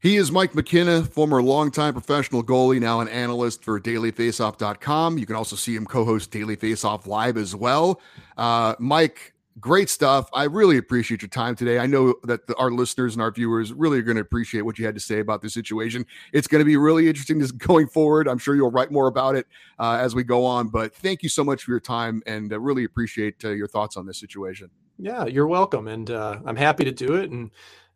He 0.00 0.16
is 0.16 0.32
Mike 0.32 0.54
McKenna, 0.54 1.02
former 1.02 1.42
longtime 1.42 1.92
professional 1.92 2.42
goalie, 2.42 2.80
now 2.80 3.00
an 3.00 3.08
analyst 3.08 3.62
for 3.62 3.78
dailyfaceoff.com. 3.78 5.18
You 5.18 5.26
can 5.26 5.36
also 5.36 5.56
see 5.56 5.76
him 5.76 5.84
co 5.84 6.06
host 6.06 6.30
Daily 6.30 6.56
Faceoff 6.56 7.06
Live 7.06 7.36
as 7.36 7.54
well. 7.54 8.00
Uh, 8.38 8.74
Mike, 8.78 9.34
great 9.60 9.90
stuff. 9.90 10.30
I 10.32 10.44
really 10.44 10.78
appreciate 10.78 11.20
your 11.20 11.28
time 11.28 11.54
today. 11.54 11.78
I 11.78 11.84
know 11.84 12.14
that 12.24 12.46
the, 12.46 12.56
our 12.56 12.70
listeners 12.70 13.14
and 13.14 13.20
our 13.20 13.30
viewers 13.30 13.74
really 13.74 13.98
are 13.98 14.02
going 14.02 14.16
to 14.16 14.22
appreciate 14.22 14.62
what 14.62 14.78
you 14.78 14.86
had 14.86 14.94
to 14.94 15.00
say 15.02 15.18
about 15.18 15.42
this 15.42 15.52
situation. 15.52 16.06
It's 16.32 16.46
going 16.46 16.60
to 16.60 16.64
be 16.64 16.78
really 16.78 17.06
interesting 17.06 17.38
just 17.38 17.58
going 17.58 17.86
forward. 17.86 18.26
I'm 18.26 18.38
sure 18.38 18.56
you'll 18.56 18.70
write 18.70 18.90
more 18.90 19.06
about 19.06 19.36
it 19.36 19.46
uh, 19.78 19.98
as 20.00 20.14
we 20.14 20.24
go 20.24 20.46
on. 20.46 20.68
But 20.68 20.94
thank 20.94 21.22
you 21.22 21.28
so 21.28 21.44
much 21.44 21.64
for 21.64 21.72
your 21.72 21.80
time 21.80 22.22
and 22.24 22.50
uh, 22.54 22.58
really 22.58 22.84
appreciate 22.84 23.44
uh, 23.44 23.50
your 23.50 23.68
thoughts 23.68 23.98
on 23.98 24.06
this 24.06 24.18
situation. 24.18 24.70
Yeah, 24.98 25.26
you're 25.26 25.46
welcome. 25.46 25.88
And 25.88 26.10
uh, 26.10 26.40
I'm 26.46 26.56
happy 26.56 26.84
to 26.84 26.92
do 26.92 27.16
it. 27.16 27.30
And 27.30 27.50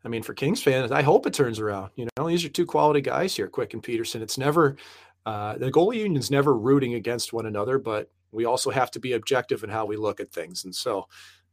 I 0.05 0.07
mean, 0.07 0.21
for 0.21 0.33
Kings 0.33 0.61
fans, 0.61 0.91
I 0.91 1.01
hope 1.01 1.25
it 1.25 1.33
turns 1.33 1.59
around. 1.59 1.89
You 1.95 2.07
know, 2.15 2.27
these 2.27 2.45
are 2.45 2.49
two 2.49 2.65
quality 2.65 3.01
guys 3.01 3.35
here, 3.35 3.47
Quick 3.47 3.73
and 3.73 3.81
Petersen. 3.81 4.21
It's 4.21 4.37
never, 4.37 4.77
uh, 5.25 5.57
the 5.57 5.71
goalie 5.71 5.97
union's 5.97 6.29
never 6.29 6.55
rooting 6.55 6.93
against 6.93 7.33
one 7.33 7.47
another, 7.47 7.79
but 7.79 8.11
we 8.31 8.45
also 8.45 8.69
have 8.69 8.91
to 8.91 8.99
be 8.99 9.13
objective 9.13 9.63
in 9.63 9.69
how 9.69 9.85
we 9.85 9.97
look 9.97 10.19
at 10.19 10.31
things. 10.31 10.63
And 10.63 10.75
so, 10.75 11.07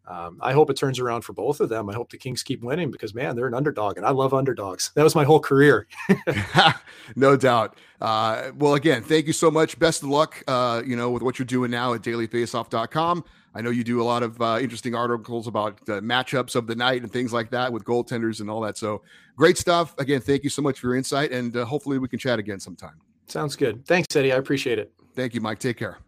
um, 0.07 0.39
I 0.43 0.53
hope 0.53 0.69
it 0.69 0.77
turns 0.77 0.99
around 0.99 1.23
for 1.23 1.33
both 1.33 1.61
of 1.61 1.69
them. 1.69 1.89
I 1.89 1.95
hope 1.95 2.11
the 2.11 2.19
Kings 2.19 2.43
keep 2.43 2.63
winning 2.63 2.91
because 2.91 3.15
man, 3.15 3.37
they're 3.37 3.47
an 3.47 3.55
underdog, 3.55 3.97
and 3.97 4.05
I 4.05 4.11
love 4.11 4.35
underdogs. 4.35 4.91
That 4.97 5.05
was 5.05 5.15
my 5.15 5.25
whole 5.25 5.41
career. 5.41 5.87
no 7.17 7.37
doubt. 7.37 7.79
Uh, 8.01 8.51
well, 8.57 8.75
again, 8.75 9.03
thank 9.03 9.27
you 9.27 9.33
so 9.33 9.51
much. 9.51 9.79
Best 9.79 10.03
of 10.03 10.09
luck. 10.09 10.43
Uh, 10.47 10.83
you 10.85 10.97
know, 10.97 11.11
with 11.11 11.23
what 11.23 11.39
you're 11.39 11.47
doing 11.47 11.71
now 11.71 11.95
at 11.95 12.03
DailyFaceoff.com. 12.03 13.25
I 13.55 13.61
know 13.61 13.71
you 13.71 13.85
do 13.85 14.01
a 14.01 14.05
lot 14.05 14.23
of 14.23 14.41
uh, 14.41 14.59
interesting 14.61 14.95
articles 14.95 15.47
about 15.47 15.85
the 15.85 16.01
matchups 16.01 16.57
of 16.57 16.67
the 16.67 16.75
night 16.75 17.03
and 17.03 17.13
things 17.13 17.33
like 17.33 17.51
that 17.51 17.73
with 17.73 17.85
goaltenders 17.85 18.41
and 18.41 18.49
all 18.49 18.61
that. 18.63 18.79
So 18.79 19.03
great 19.37 19.59
stuff. 19.59 19.95
Again, 19.99 20.21
thank 20.21 20.43
you 20.43 20.51
so 20.51 20.63
much 20.63 20.81
for 20.81 20.89
your 20.89 20.97
insight, 20.97 21.33
and 21.33 21.57
uh, 21.57 21.65
hopefully 21.65 21.99
we 21.99 22.09
can 22.09 22.19
chat 22.19 22.39
again 22.39 22.61
sometime. 22.61 23.01
Sounds 23.27 23.57
good. 23.57 23.87
Thanks, 23.87 24.15
Eddie. 24.17 24.33
I 24.33 24.37
appreciate 24.37 24.79
it. 24.79 24.93
Thank 25.15 25.35
you, 25.35 25.41
Mike. 25.41 25.59
Take 25.59 25.77
care. 25.77 25.99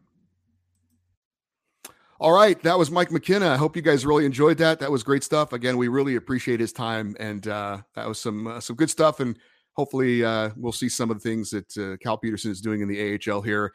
All 2.20 2.32
right, 2.32 2.60
that 2.62 2.78
was 2.78 2.90
Mike 2.90 3.10
McKenna. 3.10 3.48
I 3.48 3.56
hope 3.56 3.76
you 3.76 3.82
guys 3.82 4.06
really 4.06 4.24
enjoyed 4.24 4.56
that. 4.58 4.78
That 4.78 4.90
was 4.90 5.02
great 5.02 5.22
stuff. 5.22 5.52
Again, 5.52 5.76
we 5.76 5.88
really 5.88 6.16
appreciate 6.16 6.60
his 6.60 6.72
time, 6.72 7.14
and 7.20 7.46
uh, 7.48 7.78
that 7.94 8.08
was 8.08 8.18
some 8.18 8.46
uh, 8.46 8.60
some 8.60 8.76
good 8.76 8.88
stuff. 8.88 9.20
And 9.20 9.38
hopefully, 9.74 10.24
uh, 10.24 10.50
we'll 10.56 10.72
see 10.72 10.88
some 10.88 11.10
of 11.10 11.20
the 11.20 11.28
things 11.28 11.50
that 11.50 11.76
uh, 11.76 11.96
Cal 11.98 12.16
Petersen 12.16 12.50
is 12.50 12.62
doing 12.62 12.80
in 12.80 12.88
the 12.88 13.20
AHL 13.30 13.42
here 13.42 13.72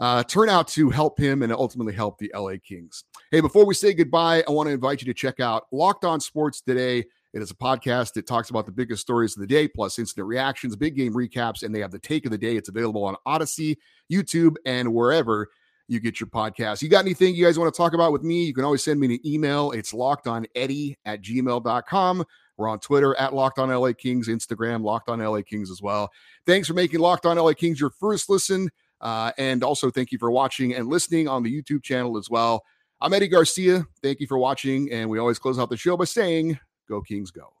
uh, 0.00 0.22
turn 0.24 0.48
out 0.48 0.68
to 0.68 0.90
help 0.90 1.18
him 1.18 1.42
and 1.42 1.52
ultimately 1.52 1.92
help 1.92 2.18
the 2.18 2.32
LA 2.34 2.54
Kings. 2.62 3.04
Hey, 3.30 3.40
before 3.40 3.64
we 3.64 3.74
say 3.74 3.94
goodbye, 3.94 4.44
I 4.46 4.50
want 4.50 4.68
to 4.68 4.72
invite 4.72 5.00
you 5.00 5.06
to 5.06 5.14
check 5.14 5.40
out 5.40 5.66
Locked 5.72 6.04
On 6.04 6.20
Sports 6.20 6.60
today. 6.60 7.04
It 7.32 7.42
is 7.42 7.50
a 7.50 7.56
podcast 7.56 8.12
that 8.14 8.26
talks 8.26 8.50
about 8.50 8.64
the 8.64 8.72
biggest 8.72 9.02
stories 9.02 9.36
of 9.36 9.40
the 9.40 9.46
day, 9.46 9.66
plus 9.66 9.98
instant 9.98 10.26
reactions, 10.26 10.76
big 10.76 10.96
game 10.96 11.12
recaps, 11.12 11.64
and 11.64 11.74
they 11.74 11.80
have 11.80 11.90
the 11.90 11.98
take 11.98 12.26
of 12.26 12.30
the 12.30 12.38
day. 12.38 12.56
It's 12.56 12.68
available 12.68 13.04
on 13.04 13.16
Audacy, 13.26 13.76
YouTube, 14.10 14.54
and 14.64 14.94
wherever 14.94 15.48
you 15.88 16.00
get 16.00 16.20
your 16.20 16.28
podcast. 16.28 16.80
You 16.80 16.88
got 16.88 17.04
anything 17.04 17.34
you 17.34 17.44
guys 17.44 17.58
want 17.58 17.72
to 17.72 17.76
talk 17.76 17.92
about 17.92 18.12
with 18.12 18.22
me? 18.22 18.44
You 18.44 18.54
can 18.54 18.64
always 18.64 18.82
send 18.82 19.00
me 19.00 19.14
an 19.14 19.26
email. 19.26 19.72
It's 19.72 19.92
locked 19.92 20.26
on 20.26 20.46
Eddie 20.54 20.96
at 21.04 21.22
gmail.com. 21.22 22.24
We're 22.56 22.68
on 22.68 22.78
Twitter 22.78 23.16
at 23.16 23.34
Locked 23.34 23.58
On 23.58 23.68
LA 23.68 23.92
Kings, 23.92 24.28
Instagram, 24.28 24.84
Locked 24.84 25.08
On 25.08 25.18
LA 25.18 25.42
Kings 25.42 25.70
as 25.70 25.82
well. 25.82 26.10
Thanks 26.46 26.68
for 26.68 26.74
making 26.74 27.00
Locked 27.00 27.26
On 27.26 27.36
LA 27.36 27.52
Kings 27.52 27.80
your 27.80 27.90
first 27.90 28.30
listen. 28.30 28.70
Uh, 29.04 29.30
and 29.36 29.62
also, 29.62 29.90
thank 29.90 30.10
you 30.10 30.18
for 30.18 30.30
watching 30.30 30.74
and 30.74 30.88
listening 30.88 31.28
on 31.28 31.42
the 31.42 31.62
YouTube 31.62 31.82
channel 31.82 32.16
as 32.16 32.30
well. 32.30 32.64
I'm 33.00 33.12
Eddie 33.12 33.28
Garcia. 33.28 33.86
Thank 34.02 34.18
you 34.18 34.26
for 34.26 34.38
watching. 34.38 34.90
And 34.90 35.10
we 35.10 35.18
always 35.18 35.38
close 35.38 35.58
out 35.58 35.68
the 35.68 35.76
show 35.76 35.96
by 35.96 36.06
saying, 36.06 36.58
Go 36.88 37.02
Kings, 37.02 37.30
go. 37.30 37.52